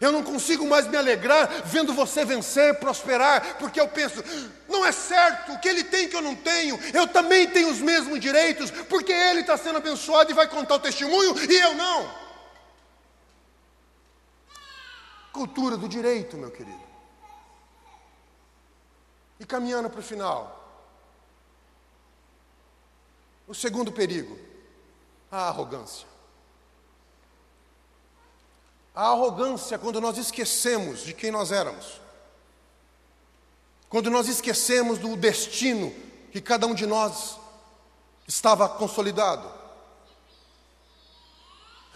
Eu 0.00 0.12
não 0.12 0.22
consigo 0.22 0.66
mais 0.66 0.86
me 0.86 0.96
alegrar 0.96 1.62
vendo 1.64 1.94
você 1.94 2.24
vencer, 2.24 2.78
prosperar, 2.78 3.56
porque 3.58 3.80
eu 3.80 3.88
penso, 3.88 4.22
não 4.68 4.84
é 4.84 4.92
certo, 4.92 5.52
o 5.52 5.58
que 5.58 5.68
ele 5.68 5.84
tem 5.84 6.08
que 6.08 6.16
eu 6.16 6.20
não 6.20 6.34
tenho, 6.34 6.78
eu 6.92 7.06
também 7.06 7.48
tenho 7.48 7.70
os 7.70 7.78
mesmos 7.78 8.20
direitos, 8.20 8.70
porque 8.70 9.12
ele 9.12 9.40
está 9.40 9.56
sendo 9.56 9.78
abençoado 9.78 10.30
e 10.30 10.34
vai 10.34 10.48
contar 10.48 10.74
o 10.74 10.80
testemunho 10.80 11.34
e 11.50 11.54
eu 11.54 11.74
não. 11.74 12.26
Cultura 15.32 15.76
do 15.76 15.88
direito, 15.88 16.36
meu 16.36 16.50
querido. 16.50 16.84
E 19.38 19.46
caminhando 19.46 19.88
para 19.88 20.00
o 20.00 20.02
final. 20.02 20.65
O 23.46 23.54
segundo 23.54 23.92
perigo, 23.92 24.38
a 25.30 25.48
arrogância. 25.48 26.06
A 28.94 29.10
arrogância 29.10 29.78
quando 29.78 30.00
nós 30.00 30.18
esquecemos 30.18 31.00
de 31.00 31.12
quem 31.12 31.30
nós 31.30 31.52
éramos. 31.52 32.00
Quando 33.88 34.10
nós 34.10 34.28
esquecemos 34.28 34.98
do 34.98 35.16
destino 35.16 35.94
que 36.32 36.40
cada 36.40 36.66
um 36.66 36.74
de 36.74 36.86
nós 36.86 37.38
estava 38.26 38.68
consolidado. 38.68 39.48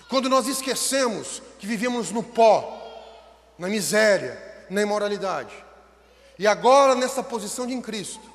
Quando 0.09 0.29
nós 0.29 0.47
esquecemos 0.47 1.43
que 1.59 1.67
vivíamos 1.67 2.11
no 2.11 2.23
pó, 2.23 2.79
na 3.59 3.69
miséria, 3.69 4.67
na 4.71 4.83
imoralidade. 4.83 5.55
E 6.39 6.47
agora, 6.47 6.95
nessa 6.95 7.23
posição 7.23 7.67
de 7.67 7.75
em 7.75 7.83
Cristo, 7.83 8.30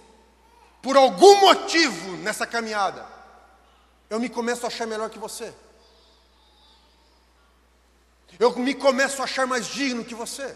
por 0.85 0.95
algum 0.95 1.41
motivo 1.41 2.11
nessa 2.17 2.45
caminhada, 2.45 3.03
eu 4.07 4.19
me 4.19 4.29
começo 4.29 4.65
a 4.65 4.67
achar 4.67 4.85
melhor 4.85 5.09
que 5.09 5.17
você. 5.17 5.51
Eu 8.39 8.55
me 8.59 8.75
começo 8.75 9.19
a 9.19 9.25
achar 9.25 9.47
mais 9.47 9.65
digno 9.65 10.05
que 10.05 10.13
você. 10.13 10.55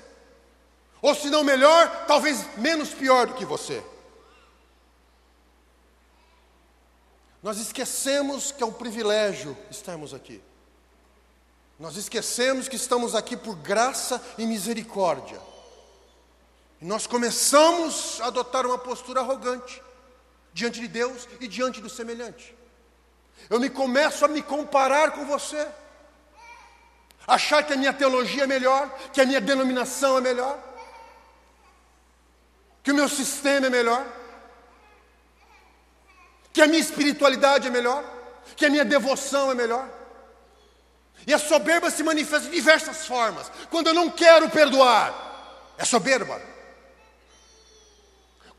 Ou 1.02 1.16
se 1.16 1.32
não 1.32 1.44
melhor, 1.44 2.06
talvez 2.06 2.46
menos 2.58 2.90
pior 2.90 3.26
do 3.26 3.34
que 3.34 3.44
você. 3.44 3.84
Nós 7.42 7.58
esquecemos 7.58 8.52
que 8.52 8.62
é 8.62 8.66
um 8.68 8.72
privilégio 8.72 9.58
estarmos 9.72 10.14
aqui. 10.14 10.40
Nós 11.80 11.96
esquecemos 11.96 12.68
que 12.68 12.76
estamos 12.76 13.16
aqui 13.16 13.36
por 13.36 13.56
graça 13.56 14.24
e 14.38 14.46
misericórdia. 14.46 15.42
E 16.80 16.86
nós 16.86 17.08
começamos 17.08 18.22
a 18.22 18.28
adotar 18.28 18.68
uma 18.68 18.78
postura 18.78 19.22
arrogante 19.22 19.89
diante 20.54 20.80
de 20.80 20.88
Deus 20.88 21.28
e 21.40 21.48
diante 21.48 21.82
do 21.82 21.90
semelhante. 21.90 22.56
Eu 23.50 23.60
me 23.60 23.70
começo 23.70 24.26
a 24.26 24.28
me 24.28 24.42
comparar 24.42 25.12
com 25.12 25.26
você 25.26 25.68
achar 27.30 27.64
que 27.64 27.74
a 27.74 27.78
minha 27.78 27.94
teologia 27.94 28.44
é 28.44 28.48
melhor, 28.48 28.90
que 29.14 29.22
a 29.22 29.26
minha 29.26 29.40
denominação 29.40 30.18
é 30.18 30.22
melhor, 30.22 30.58
que 32.84 32.92
o 32.92 32.96
meu 32.96 33.08
sistema 33.08 33.68
é 33.68 33.70
melhor, 33.70 34.06
que 36.52 36.62
a 36.62 36.68
minha 36.68 36.80
espiritualidade 36.80 37.68
é 37.68 37.70
melhor, 37.70 38.04
que 38.56 38.66
a 38.66 38.70
minha 38.70 38.84
devoção 38.84 39.52
é 39.52 39.56
melhor. 39.56 39.88
E 41.28 41.34
a 41.34 41.38
soberba 41.38 41.92
se 41.92 42.02
manifesta 42.02 42.50
de 42.50 42.56
diversas 42.56 43.06
formas. 43.06 43.52
Quando 43.70 43.88
eu 43.88 43.94
não 43.94 44.10
quero 44.10 44.50
perdoar, 44.50 45.14
é 45.78 45.86
soberba. 45.86 46.42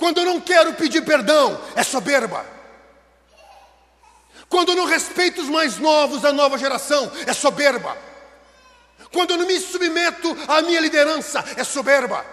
Quando 0.01 0.17
eu 0.17 0.25
não 0.25 0.41
quero 0.41 0.73
pedir 0.73 1.05
perdão, 1.05 1.63
é 1.77 1.83
soberba. 1.83 2.47
Quando 4.49 4.71
eu 4.71 4.77
não 4.77 4.87
respeito 4.87 5.43
os 5.43 5.49
mais 5.51 5.77
novos 5.77 6.23
da 6.23 6.33
nova 6.33 6.57
geração, 6.57 7.13
é 7.27 7.35
soberba. 7.35 7.95
Quando 9.13 9.33
eu 9.33 9.37
não 9.37 9.47
me 9.47 9.61
submeto 9.61 10.35
à 10.49 10.63
minha 10.63 10.81
liderança, 10.81 11.45
é 11.55 11.63
soberba. 11.63 12.25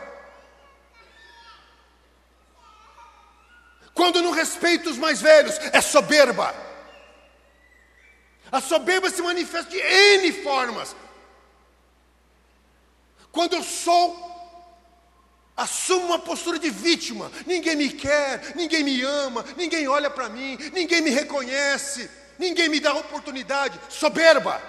Quando 3.94 4.16
eu 4.16 4.22
não 4.22 4.32
respeito 4.32 4.90
os 4.90 4.98
mais 4.98 5.22
velhos, 5.22 5.60
é 5.74 5.82
soberba. 5.82 6.56
A 8.50 8.62
soberba 8.62 9.10
se 9.10 9.22
manifesta 9.22 9.70
de 9.72 9.78
N 9.78 10.32
formas. 10.42 10.96
Quando 13.30 13.56
eu 13.56 13.64
sou, 13.64 14.37
assumo 15.58 16.06
uma 16.06 16.20
postura 16.20 16.60
de 16.60 16.70
vítima, 16.70 17.32
ninguém 17.48 17.76
me 17.76 17.90
quer, 17.90 18.56
ninguém 18.56 18.84
me 18.84 19.02
ama, 19.02 19.44
ninguém 19.58 19.88
olha 19.88 20.08
para 20.08 20.30
mim, 20.30 20.56
ninguém 20.72 21.02
me 21.02 21.10
reconhece, 21.10 22.08
ninguém 22.38 22.70
me 22.70 22.80
dá 22.80 22.94
oportunidade. 22.94 23.80
Soberba. 23.90 24.62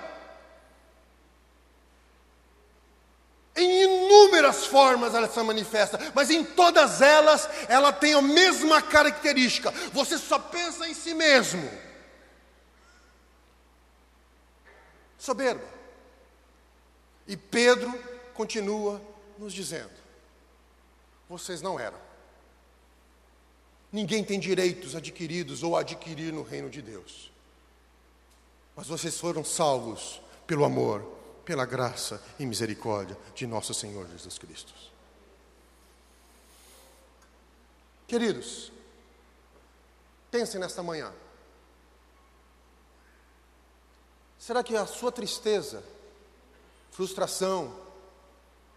Em 3.55 3.83
inúmeras 3.83 4.67
formas 4.67 5.15
ela 5.15 5.29
se 5.29 5.43
manifesta, 5.43 5.99
mas 6.15 6.31
em 6.31 6.43
todas 6.43 7.03
elas 7.03 7.49
ela 7.69 7.93
tem 7.93 8.15
a 8.15 8.23
mesma 8.23 8.81
característica. 8.81 9.71
Você 9.93 10.17
só 10.17 10.39
pensa 10.39 10.89
em 10.89 10.95
si 10.95 11.13
mesmo. 11.13 11.69
Soberba. 15.19 15.65
E 17.27 17.37
Pedro 17.37 17.93
continua 18.33 19.03
nos 19.37 19.53
dizendo: 19.53 19.98
vocês 21.29 21.61
não 21.61 21.79
eram. 21.79 21.99
Ninguém 23.93 24.25
tem 24.25 24.39
direitos 24.39 24.95
adquiridos 24.95 25.63
ou 25.63 25.77
adquirir 25.77 26.33
no 26.33 26.43
reino 26.43 26.69
de 26.69 26.83
Deus. 26.83 27.31
Mas 28.77 28.87
vocês 28.87 29.19
foram 29.19 29.45
salvos 29.45 30.21
pelo 30.47 30.65
amor 30.65 31.19
pela 31.45 31.65
graça 31.65 32.23
e 32.39 32.45
misericórdia 32.45 33.17
de 33.35 33.47
nosso 33.47 33.73
Senhor 33.73 34.07
Jesus 34.07 34.37
Cristo. 34.37 34.75
Queridos, 38.07 38.71
pensem 40.31 40.61
nesta 40.61 40.83
manhã. 40.83 41.11
Será 44.39 44.63
que 44.63 44.77
a 44.77 44.87
sua 44.87 45.11
tristeza, 45.11 45.83
frustração, 46.91 47.75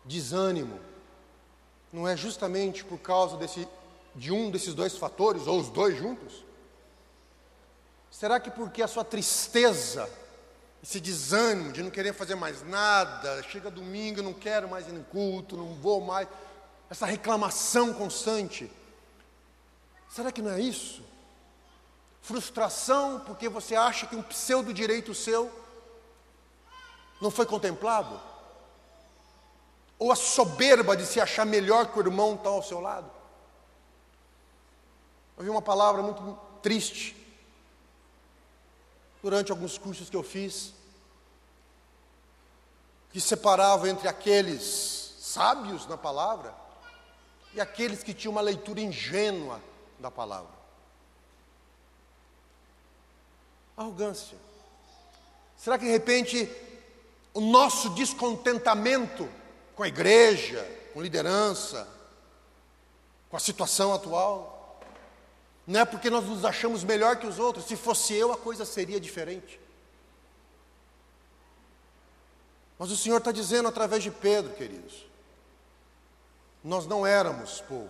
desânimo, 0.06 0.80
não 1.92 2.08
é 2.08 2.16
justamente 2.16 2.84
por 2.84 2.98
causa 2.98 3.38
desse, 3.38 3.68
de 4.16 4.32
um 4.32 4.50
desses 4.50 4.74
dois 4.74 4.98
fatores, 4.98 5.48
ou 5.48 5.60
os 5.60 5.70
dois 5.70 5.98
juntos? 5.98 6.44
Será 8.10 8.40
que 8.40 8.52
porque 8.52 8.82
a 8.82 8.88
sua 8.88 9.04
tristeza 9.04 10.10
esse 10.84 11.00
desânimo 11.00 11.72
de 11.72 11.84
não 11.84 11.92
querer 11.92 12.14
fazer 12.14 12.36
mais 12.36 12.64
nada, 12.64 13.44
chega 13.44 13.70
domingo, 13.70 14.22
não 14.22 14.34
quero 14.34 14.68
mais 14.68 14.88
ir 14.88 14.92
no 14.92 15.04
culto, 15.04 15.56
não 15.56 15.76
vou 15.76 16.02
mais, 16.02 16.28
essa 16.90 17.06
reclamação 17.06 17.94
constante. 17.94 18.72
Será 20.10 20.32
que 20.32 20.42
não 20.42 20.52
é 20.52 20.60
isso? 20.60 21.04
Frustração 22.22 23.20
porque 23.26 23.48
você 23.48 23.76
acha 23.76 24.08
que 24.08 24.16
um 24.16 24.24
pseudo 24.24 24.74
direito 24.74 25.14
seu 25.14 25.52
não 27.22 27.30
foi 27.30 27.46
contemplado? 27.46 28.20
Ou 30.02 30.12
a 30.12 30.16
soberba 30.16 30.98
de 30.98 31.06
se 31.06 31.22
achar 31.22 31.46
melhor 31.46 31.92
que 31.92 32.00
o 32.00 32.02
irmão 32.02 32.34
está 32.34 32.50
ao 32.50 32.64
seu 32.64 32.80
lado? 32.80 33.08
Eu 35.38 35.44
vi 35.44 35.50
uma 35.52 35.62
palavra 35.62 36.02
muito 36.02 36.40
triste 36.60 37.16
durante 39.22 39.52
alguns 39.52 39.78
cursos 39.78 40.10
que 40.10 40.16
eu 40.16 40.24
fiz, 40.24 40.74
que 43.12 43.22
separava 43.22 43.88
entre 43.88 44.08
aqueles 44.08 45.14
sábios 45.20 45.86
na 45.86 46.00
palavra 46.00 46.52
e 47.54 47.62
aqueles 47.62 48.02
que 48.02 48.12
tinham 48.12 48.32
uma 48.32 48.42
leitura 48.42 48.82
ingênua 48.82 49.62
da 50.00 50.10
palavra. 50.10 50.50
Arrogância. 53.78 54.40
Será 55.56 55.78
que 55.78 55.86
de 55.86 55.92
repente 55.92 56.50
o 57.36 57.40
nosso 57.40 57.92
descontentamento 57.92 59.30
com 59.82 59.86
a 59.86 59.88
igreja, 59.88 60.64
com 60.94 61.02
liderança, 61.02 61.88
com 63.32 63.36
a 63.36 63.40
situação 63.40 63.92
atual, 63.92 64.80
não 65.66 65.80
é 65.80 65.86
porque 65.86 66.08
nós 66.08 66.24
nos 66.24 66.46
achamos 66.46 66.84
melhor 66.84 67.16
que 67.16 67.26
os 67.26 67.40
outros. 67.40 67.66
Se 67.66 67.76
fosse 67.76 68.14
eu, 68.14 68.32
a 68.32 68.38
coisa 68.38 68.64
seria 68.64 69.00
diferente. 69.00 69.60
Mas 72.78 72.92
o 72.92 72.96
Senhor 72.96 73.18
está 73.18 73.32
dizendo 73.32 73.70
através 73.70 74.04
de 74.04 74.12
Pedro, 74.12 74.54
queridos, 74.54 75.04
nós 76.64 76.86
não 76.86 77.04
éramos 77.04 77.60
povo, 77.62 77.90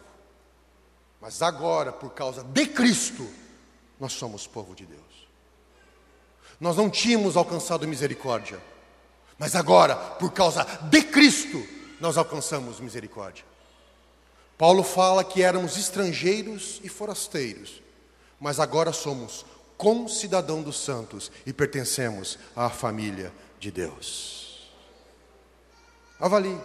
mas 1.20 1.42
agora, 1.42 1.92
por 1.92 2.12
causa 2.12 2.42
de 2.42 2.68
Cristo, 2.68 3.30
nós 4.00 4.14
somos 4.14 4.48
povo 4.48 4.74
de 4.74 4.86
Deus. 4.86 5.28
Nós 6.58 6.78
não 6.78 6.90
tínhamos 6.90 7.36
alcançado 7.36 7.86
misericórdia, 7.86 8.62
mas 9.38 9.58
agora, 9.58 9.98
por 9.98 10.32
causa 10.32 10.64
de 10.84 11.04
Cristo, 11.04 11.81
nós 12.02 12.18
alcançamos 12.18 12.80
misericórdia. 12.80 13.46
Paulo 14.58 14.84
fala 14.84 15.24
que 15.24 15.44
éramos 15.44 15.78
estrangeiros 15.78 16.82
e 16.84 16.90
forasteiros, 16.90 17.80
mas 18.40 18.60
agora 18.60 18.92
somos 18.92 19.46
concidadão 19.78 20.64
dos 20.64 20.80
santos 20.80 21.32
e 21.46 21.54
pertencemos 21.54 22.40
à 22.56 22.70
família 22.70 23.32
de 23.60 23.72
Deus. 23.72 24.72
Avalie. 26.20 26.60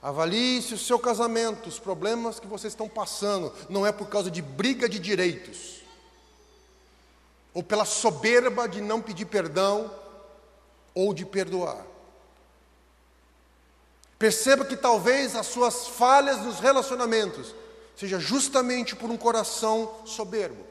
Avalie 0.00 0.62
se 0.62 0.74
o 0.74 0.78
seu 0.78 0.98
casamento, 0.98 1.68
os 1.68 1.80
problemas 1.80 2.38
que 2.38 2.46
vocês 2.46 2.72
estão 2.72 2.88
passando, 2.88 3.52
não 3.68 3.84
é 3.84 3.90
por 3.90 4.08
causa 4.08 4.30
de 4.30 4.40
briga 4.40 4.88
de 4.88 5.00
direitos, 5.00 5.82
ou 7.52 7.64
pela 7.64 7.84
soberba 7.84 8.68
de 8.68 8.80
não 8.80 9.02
pedir 9.02 9.26
perdão, 9.26 9.92
ou 10.94 11.12
de 11.12 11.26
perdoar. 11.26 11.87
Perceba 14.18 14.64
que 14.64 14.76
talvez 14.76 15.36
as 15.36 15.46
suas 15.46 15.86
falhas 15.86 16.38
nos 16.38 16.58
relacionamentos 16.58 17.54
seja 17.96 18.18
justamente 18.18 18.96
por 18.96 19.10
um 19.10 19.16
coração 19.16 20.02
soberbo. 20.04 20.66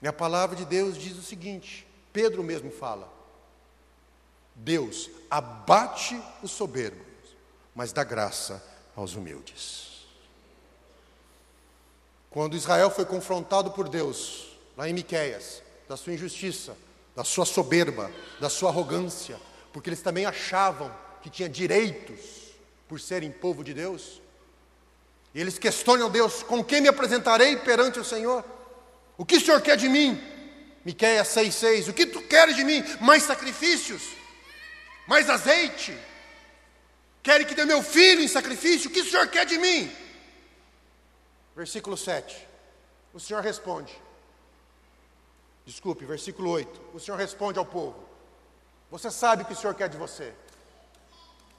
E 0.00 0.08
a 0.08 0.12
palavra 0.12 0.56
de 0.56 0.64
Deus 0.64 0.98
diz 0.98 1.16
o 1.16 1.22
seguinte: 1.22 1.86
Pedro 2.12 2.42
mesmo 2.42 2.70
fala: 2.72 3.08
Deus 4.56 5.08
abate 5.30 6.20
os 6.42 6.50
soberbos, 6.50 7.06
mas 7.74 7.92
dá 7.92 8.02
graça 8.02 8.62
aos 8.96 9.14
humildes. 9.14 10.06
Quando 12.28 12.56
Israel 12.56 12.90
foi 12.90 13.04
confrontado 13.04 13.70
por 13.70 13.88
Deus, 13.88 14.56
lá 14.76 14.88
em 14.88 14.92
Miqueias, 14.92 15.62
da 15.88 15.96
sua 15.96 16.14
injustiça, 16.14 16.76
da 17.14 17.22
sua 17.22 17.44
soberba, 17.44 18.10
da 18.40 18.48
sua 18.48 18.70
arrogância, 18.70 19.38
porque 19.72 19.88
eles 19.88 20.02
também 20.02 20.26
achavam 20.26 20.94
que 21.22 21.30
tinha 21.30 21.48
direitos 21.48 22.52
por 22.88 23.00
serem 23.00 23.30
povo 23.30 23.64
de 23.64 23.72
Deus. 23.72 24.20
E 25.34 25.40
eles 25.40 25.58
questionam 25.58 26.10
Deus: 26.10 26.42
com 26.42 26.62
quem 26.62 26.80
me 26.80 26.88
apresentarei 26.88 27.56
perante 27.56 27.98
o 27.98 28.04
Senhor? 28.04 28.44
O 29.16 29.24
que 29.24 29.36
o 29.36 29.40
Senhor 29.40 29.60
quer 29.60 29.76
de 29.76 29.88
mim? 29.88 30.20
Miqueias 30.84 31.28
6,6: 31.28 31.88
O 31.88 31.92
que 31.92 32.06
tu 32.06 32.20
queres 32.22 32.56
de 32.56 32.64
mim? 32.64 32.82
Mais 33.00 33.22
sacrifícios? 33.22 34.02
Mais 35.06 35.30
azeite? 35.30 35.96
Querem 37.22 37.46
que 37.46 37.54
dê 37.54 37.64
meu 37.64 37.82
filho 37.82 38.20
em 38.20 38.28
sacrifício? 38.28 38.90
O 38.90 38.92
que 38.92 39.00
o 39.00 39.04
Senhor 39.04 39.28
quer 39.28 39.46
de 39.46 39.58
mim? 39.58 39.90
Versículo 41.54 41.96
7. 41.96 42.48
O 43.14 43.20
Senhor 43.20 43.42
responde. 43.42 43.92
Desculpe, 45.64 46.04
versículo 46.04 46.50
8. 46.50 46.80
O 46.92 47.00
Senhor 47.00 47.16
responde 47.16 47.58
ao 47.58 47.64
povo: 47.66 48.11
você 48.92 49.10
sabe 49.10 49.42
o 49.42 49.46
que 49.46 49.54
o 49.54 49.56
Senhor 49.56 49.74
quer 49.74 49.88
de 49.88 49.96
você. 49.96 50.34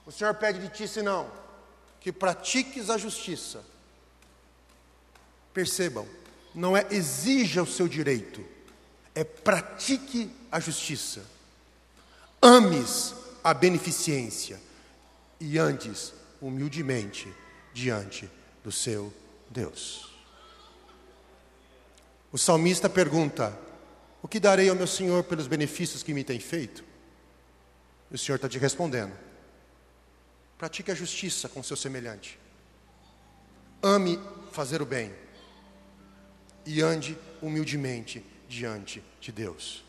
O 0.05 0.11
Senhor 0.11 0.35
pede 0.35 0.59
de 0.59 0.69
ti, 0.69 0.87
senão, 0.87 1.31
que 1.99 2.11
pratiques 2.11 2.91
a 2.91 2.97
justiça. 2.97 3.63
Percebam, 5.51 6.07
não 6.53 6.77
é 6.77 6.85
exija 6.91 7.63
o 7.63 7.65
seu 7.65 7.87
direito, 7.87 8.45
é 9.15 9.23
pratique 9.23 10.31
a 10.51 10.59
justiça. 10.59 11.25
Ames 12.39 13.15
a 13.43 13.51
beneficência 13.51 14.61
e 15.39 15.57
andes 15.57 16.13
humildemente 16.39 17.33
diante 17.73 18.29
do 18.63 18.71
seu 18.71 19.11
Deus. 19.49 20.13
O 22.31 22.37
salmista 22.37 22.87
pergunta: 22.87 23.57
O 24.21 24.27
que 24.27 24.39
darei 24.39 24.69
ao 24.69 24.75
meu 24.75 24.87
Senhor 24.87 25.23
pelos 25.23 25.47
benefícios 25.47 26.03
que 26.03 26.13
me 26.13 26.23
tem 26.23 26.39
feito? 26.39 26.92
E 28.13 28.15
o 28.15 28.19
Senhor 28.19 28.35
está 28.35 28.47
te 28.47 28.59
respondendo. 28.59 29.11
Pratique 30.55 30.91
a 30.91 30.95
justiça 30.95 31.49
com 31.49 31.63
seu 31.63 31.75
semelhante. 31.75 32.39
Ame 33.81 34.19
fazer 34.51 34.83
o 34.83 34.85
bem. 34.85 35.11
E 36.63 36.79
ande 36.79 37.17
humildemente 37.41 38.23
diante 38.47 39.03
de 39.19 39.31
Deus. 39.31 39.83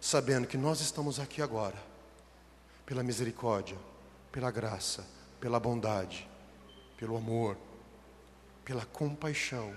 Sabendo 0.00 0.48
que 0.48 0.58
nós 0.58 0.80
estamos 0.80 1.20
aqui 1.20 1.40
agora, 1.40 1.80
pela 2.84 3.04
misericórdia, 3.04 3.78
pela 4.32 4.50
graça, 4.50 5.06
pela 5.40 5.60
bondade, 5.60 6.28
pelo 6.98 7.16
amor, 7.16 7.56
pela 8.64 8.84
compaixão 8.86 9.72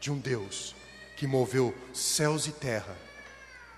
de 0.00 0.10
um 0.10 0.18
Deus 0.18 0.74
que 1.16 1.28
moveu 1.28 1.72
céus 1.94 2.48
e 2.48 2.52
terra 2.52 2.96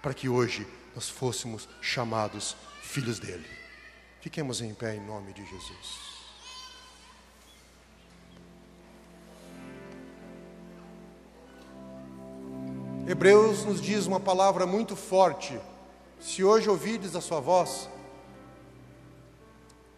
para 0.00 0.14
que 0.14 0.28
hoje 0.28 0.66
nós 0.94 1.08
fôssemos 1.08 1.68
chamados 1.82 2.56
filhos 2.90 3.20
dele. 3.20 3.46
Fiquemos 4.20 4.60
em 4.60 4.74
pé 4.74 4.96
em 4.96 5.00
nome 5.00 5.32
de 5.32 5.46
Jesus. 5.46 6.10
Hebreus 13.08 13.64
nos 13.64 13.80
diz 13.80 14.06
uma 14.06 14.20
palavra 14.20 14.66
muito 14.66 14.94
forte. 14.94 15.58
Se 16.20 16.44
hoje 16.44 16.68
ouvides 16.68 17.14
a 17.14 17.20
sua 17.20 17.40
voz, 17.40 17.88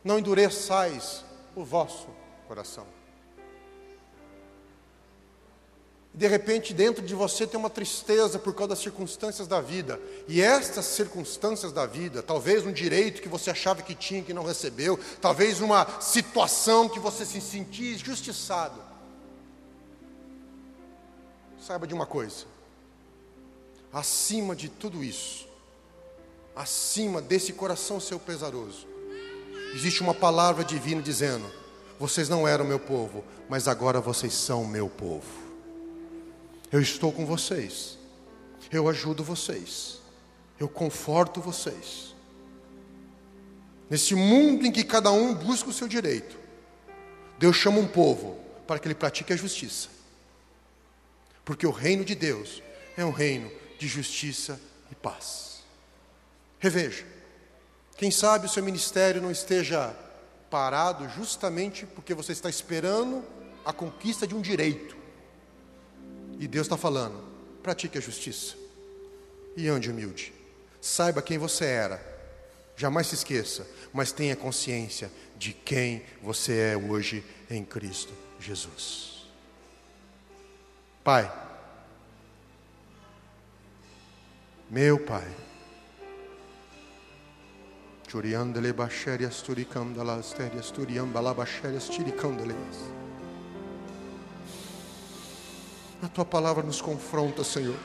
não 0.04 0.18
endureçais 0.18 1.24
o 1.56 1.64
vosso 1.64 2.08
coração. 2.46 2.86
De 6.14 6.26
repente, 6.26 6.74
dentro 6.74 7.02
de 7.02 7.14
você 7.14 7.46
tem 7.46 7.58
uma 7.58 7.70
tristeza 7.70 8.38
por 8.38 8.52
causa 8.52 8.70
das 8.70 8.80
circunstâncias 8.80 9.48
da 9.48 9.62
vida. 9.62 9.98
E 10.28 10.42
estas 10.42 10.84
circunstâncias 10.84 11.72
da 11.72 11.86
vida, 11.86 12.22
talvez 12.22 12.66
um 12.66 12.72
direito 12.72 13.22
que 13.22 13.30
você 13.30 13.50
achava 13.50 13.80
que 13.80 13.94
tinha 13.94 14.22
que 14.22 14.34
não 14.34 14.44
recebeu, 14.44 14.98
talvez 15.22 15.60
uma 15.62 15.86
situação 16.00 16.86
que 16.86 16.98
você 16.98 17.24
se 17.24 17.40
sentia 17.40 17.94
injustiçado. 17.94 18.78
Saiba 21.66 21.86
de 21.86 21.94
uma 21.94 22.04
coisa: 22.04 22.44
acima 23.90 24.54
de 24.54 24.68
tudo 24.68 25.02
isso, 25.02 25.48
acima 26.54 27.22
desse 27.22 27.54
coração 27.54 27.98
seu 27.98 28.20
pesaroso, 28.20 28.86
existe 29.74 30.02
uma 30.02 30.12
palavra 30.12 30.62
divina 30.62 31.00
dizendo: 31.00 31.50
Vocês 31.98 32.28
não 32.28 32.46
eram 32.46 32.66
meu 32.66 32.78
povo, 32.78 33.24
mas 33.48 33.66
agora 33.66 33.98
vocês 33.98 34.34
são 34.34 34.66
meu 34.66 34.90
povo. 34.90 35.41
Eu 36.72 36.80
estou 36.80 37.12
com 37.12 37.26
vocês. 37.26 37.98
Eu 38.70 38.88
ajudo 38.88 39.22
vocês. 39.22 40.00
Eu 40.58 40.68
conforto 40.68 41.40
vocês. 41.40 42.14
Nesse 43.90 44.14
mundo 44.14 44.64
em 44.64 44.72
que 44.72 44.82
cada 44.82 45.12
um 45.12 45.34
busca 45.34 45.68
o 45.68 45.72
seu 45.72 45.86
direito, 45.86 46.38
Deus 47.38 47.56
chama 47.56 47.78
um 47.78 47.86
povo 47.86 48.40
para 48.66 48.78
que 48.78 48.88
ele 48.88 48.94
pratique 48.94 49.34
a 49.34 49.36
justiça. 49.36 49.90
Porque 51.44 51.66
o 51.66 51.70
reino 51.70 52.04
de 52.04 52.14
Deus 52.14 52.62
é 52.96 53.04
um 53.04 53.10
reino 53.10 53.52
de 53.78 53.86
justiça 53.86 54.58
e 54.90 54.94
paz. 54.94 55.62
Reveja. 56.58 57.04
Quem 57.98 58.10
sabe 58.10 58.46
o 58.46 58.48
seu 58.48 58.64
ministério 58.64 59.20
não 59.20 59.30
esteja 59.30 59.94
parado 60.48 61.06
justamente 61.10 61.84
porque 61.84 62.14
você 62.14 62.32
está 62.32 62.48
esperando 62.48 63.22
a 63.64 63.72
conquista 63.72 64.26
de 64.26 64.34
um 64.34 64.40
direito. 64.40 65.01
E 66.42 66.48
Deus 66.48 66.66
está 66.66 66.76
falando: 66.76 67.22
pratique 67.62 67.96
a 67.96 68.00
justiça 68.00 68.56
e 69.56 69.68
ande 69.68 69.88
humilde. 69.88 70.32
Saiba 70.80 71.22
quem 71.22 71.38
você 71.38 71.64
era, 71.64 72.04
jamais 72.76 73.06
se 73.06 73.14
esqueça, 73.14 73.64
mas 73.92 74.10
tenha 74.10 74.34
consciência 74.34 75.08
de 75.38 75.52
quem 75.52 76.02
você 76.20 76.72
é 76.72 76.76
hoje 76.76 77.24
em 77.48 77.64
Cristo 77.64 78.12
Jesus. 78.40 79.24
Pai, 81.04 81.32
meu 84.68 84.98
Pai, 84.98 85.32
Churiandele 88.08 88.72
bachérias 88.72 89.42
turicamdalas 89.42 90.32
terias 90.32 90.72
turiambala 90.72 91.32
bachérias 91.32 91.88
tiricamdeles. 91.88 93.01
A 96.02 96.08
tua 96.08 96.24
palavra 96.24 96.64
nos 96.64 96.80
confronta, 96.80 97.44
Senhor. 97.44 97.76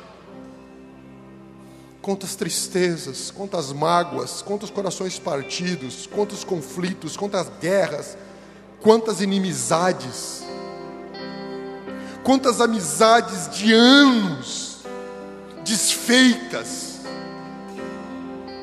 Quantas 2.02 2.36
tristezas, 2.36 3.30
quantas 3.30 3.72
mágoas, 3.72 4.42
quantos 4.42 4.72
corações 4.72 5.20
partidos, 5.20 6.08
quantos 6.08 6.44
conflitos, 6.44 7.16
quantas 7.16 7.48
guerras, 7.62 8.18
quantas 8.82 9.22
inimizades, 9.22 10.44
quantas 12.24 12.60
amizades 12.60 13.56
de 13.56 13.72
anos 13.72 14.80
desfeitas 15.64 17.02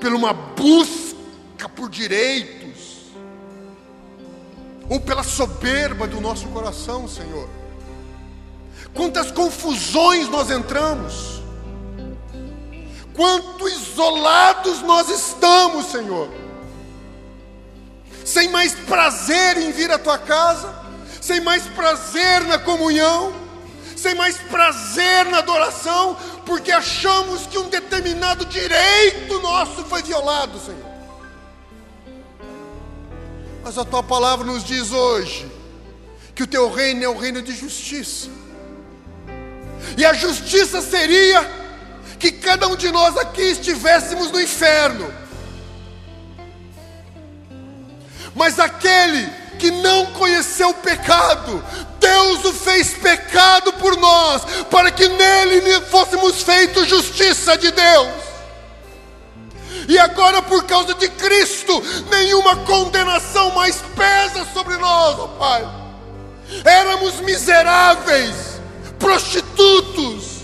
por 0.00 0.12
uma 0.12 0.32
busca 0.32 1.68
por 1.76 1.88
direitos 1.88 3.04
ou 4.88 5.00
pela 5.00 5.22
soberba 5.22 6.08
do 6.08 6.20
nosso 6.20 6.48
coração, 6.48 7.06
Senhor 7.06 7.48
quantas 8.94 9.30
confusões 9.30 10.28
nós 10.28 10.50
entramos, 10.50 11.42
quanto 13.12 13.68
isolados 13.68 14.80
nós 14.82 15.08
estamos, 15.10 15.86
Senhor, 15.86 16.28
sem 18.24 18.48
mais 18.48 18.74
prazer 18.74 19.58
em 19.58 19.72
vir 19.72 19.90
à 19.90 19.98
tua 19.98 20.16
casa, 20.16 20.72
sem 21.20 21.40
mais 21.40 21.64
prazer 21.64 22.42
na 22.44 22.58
comunhão, 22.58 23.34
sem 23.96 24.14
mais 24.14 24.36
prazer 24.36 25.26
na 25.26 25.38
adoração, 25.38 26.16
porque 26.46 26.70
achamos 26.70 27.46
que 27.46 27.58
um 27.58 27.68
determinado 27.68 28.44
direito 28.46 29.40
nosso 29.40 29.84
foi 29.84 30.02
violado, 30.02 30.58
Senhor. 30.60 30.94
Mas 33.62 33.78
a 33.78 33.84
tua 33.84 34.02
palavra 34.02 34.44
nos 34.44 34.62
diz 34.62 34.92
hoje 34.92 35.50
que 36.34 36.42
o 36.42 36.46
teu 36.46 36.70
reino 36.70 37.02
é 37.02 37.08
o 37.08 37.16
reino 37.16 37.40
de 37.40 37.54
justiça 37.54 38.28
e 39.96 40.04
a 40.04 40.12
justiça 40.12 40.80
seria 40.80 41.48
que 42.18 42.32
cada 42.32 42.66
um 42.68 42.76
de 42.76 42.90
nós 42.90 43.16
aqui 43.16 43.42
estivéssemos 43.42 44.30
no 44.30 44.40
inferno. 44.40 45.12
Mas 48.34 48.58
aquele 48.58 49.28
que 49.58 49.70
não 49.70 50.06
conheceu 50.06 50.70
o 50.70 50.74
pecado, 50.74 51.64
Deus 52.00 52.44
o 52.44 52.52
fez 52.52 52.94
pecado 52.94 53.72
por 53.74 53.96
nós, 53.96 54.42
para 54.70 54.90
que 54.90 55.08
nele 55.08 55.80
fôssemos 55.82 56.42
feitos 56.42 56.88
justiça 56.88 57.56
de 57.56 57.70
Deus. 57.70 58.24
E 59.88 59.98
agora, 59.98 60.40
por 60.42 60.64
causa 60.64 60.94
de 60.94 61.08
Cristo, 61.08 61.82
nenhuma 62.10 62.56
condenação 62.58 63.50
mais 63.52 63.82
pesa 63.94 64.46
sobre 64.52 64.76
nós, 64.76 65.18
ó 65.18 65.28
Pai. 65.28 65.66
Éramos 66.64 67.20
miseráveis, 67.20 68.53
prostitutos, 69.04 70.40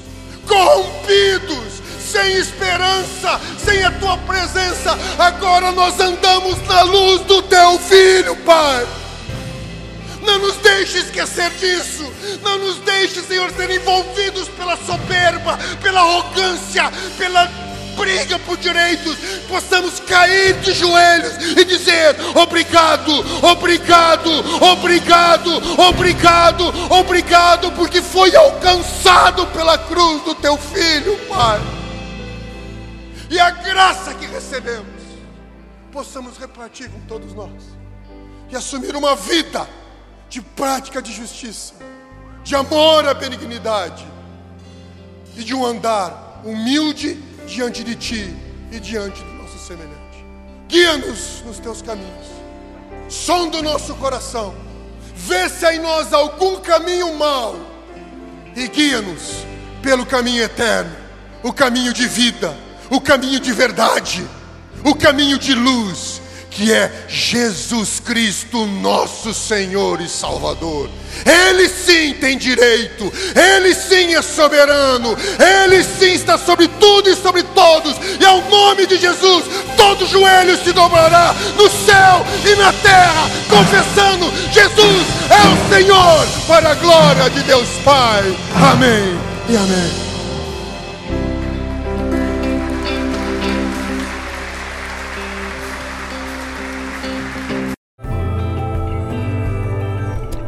corrompidos, 0.46 1.80
sem 1.98 2.36
esperança, 2.36 3.40
sem 3.58 3.82
a 3.82 3.90
tua 3.92 4.18
presença. 4.18 4.98
Agora 5.18 5.72
nós 5.72 5.98
andamos 5.98 6.60
na 6.68 6.82
luz 6.82 7.22
do 7.22 7.40
teu 7.40 7.78
filho, 7.78 8.36
Pai. 8.44 8.86
Não 10.20 10.38
nos 10.40 10.56
deixe 10.56 10.98
esquecer 10.98 11.50
disso. 11.52 12.12
Não 12.42 12.58
nos 12.58 12.76
deixe, 12.80 13.22
Senhor, 13.22 13.50
ser 13.52 13.70
envolvidos 13.70 14.46
pela 14.48 14.76
soberba, 14.76 15.58
pela 15.80 16.00
arrogância, 16.00 16.92
pela 17.16 17.46
briga 18.00 18.38
por 18.38 18.56
direitos, 18.56 19.16
possamos 19.46 20.00
cair 20.00 20.54
de 20.60 20.72
joelhos 20.72 21.34
e 21.56 21.64
dizer: 21.64 22.16
obrigado, 22.34 23.12
obrigado, 23.44 24.30
obrigado, 24.64 25.50
obrigado, 25.80 26.64
obrigado, 26.90 27.72
porque 27.72 28.00
foi 28.00 28.34
alcançado 28.34 29.46
pela 29.48 29.76
cruz 29.76 30.22
do 30.24 30.34
teu 30.34 30.56
filho, 30.56 31.16
Pai. 31.28 31.60
E 33.28 33.38
a 33.38 33.50
graça 33.50 34.14
que 34.14 34.26
recebemos, 34.26 35.00
possamos 35.92 36.38
repartir 36.38 36.88
com 36.88 37.00
todos 37.02 37.32
nós 37.34 37.50
e 38.48 38.56
assumir 38.56 38.96
uma 38.96 39.14
vida 39.14 39.68
de 40.28 40.40
prática 40.40 41.02
de 41.02 41.12
justiça, 41.12 41.74
de 42.42 42.56
amor 42.56 43.06
à 43.06 43.14
benignidade 43.14 44.04
e 45.36 45.44
de 45.44 45.54
um 45.54 45.64
andar 45.64 46.40
humilde 46.44 47.29
diante 47.50 47.82
de 47.82 47.94
Ti 47.94 48.34
e 48.70 48.78
diante 48.78 49.22
do 49.22 49.32
nosso 49.34 49.58
semelhante. 49.58 50.24
Guia-nos 50.68 51.42
nos 51.44 51.58
Teus 51.58 51.82
caminhos, 51.82 52.28
sonda 53.08 53.58
o 53.58 53.62
nosso 53.62 53.94
coração, 53.96 54.54
vê 55.14 55.48
se 55.48 55.66
há 55.66 55.74
em 55.74 55.80
nós 55.80 56.12
algum 56.12 56.60
caminho 56.60 57.12
mau. 57.14 57.56
E 58.54 58.68
guia-nos 58.68 59.44
pelo 59.82 60.06
caminho 60.06 60.42
eterno, 60.42 60.94
o 61.42 61.52
caminho 61.52 61.92
de 61.92 62.06
vida, 62.06 62.56
o 62.88 63.00
caminho 63.00 63.40
de 63.40 63.52
verdade, 63.52 64.26
o 64.84 64.94
caminho 64.94 65.38
de 65.38 65.54
luz, 65.54 66.19
que 66.60 66.74
é 66.74 66.92
Jesus 67.08 68.00
Cristo, 68.00 68.66
nosso 68.66 69.32
Senhor 69.32 69.98
e 69.98 70.06
Salvador. 70.06 70.90
Ele 71.24 71.66
sim 71.70 72.12
tem 72.20 72.36
direito, 72.36 73.10
ele 73.34 73.74
sim 73.74 74.14
é 74.14 74.20
soberano, 74.20 75.16
ele 75.38 75.82
sim 75.82 76.12
está 76.12 76.36
sobre 76.36 76.68
tudo 76.68 77.08
e 77.08 77.16
sobre 77.16 77.42
todos, 77.44 77.96
e 78.20 78.24
ao 78.26 78.42
nome 78.42 78.86
de 78.86 78.98
Jesus, 78.98 79.44
todo 79.74 80.06
joelho 80.06 80.62
se 80.62 80.70
dobrará 80.72 81.34
no 81.56 81.70
céu 81.70 82.26
e 82.44 82.54
na 82.56 82.74
terra, 82.74 83.30
confessando: 83.48 84.30
Jesus 84.52 85.06
é 85.30 85.46
o 85.48 85.74
Senhor, 85.74 86.26
para 86.46 86.72
a 86.72 86.74
glória 86.74 87.30
de 87.30 87.42
Deus 87.42 87.68
Pai. 87.82 88.36
Amém 88.54 89.18
e 89.48 89.56
amém. 89.56 90.09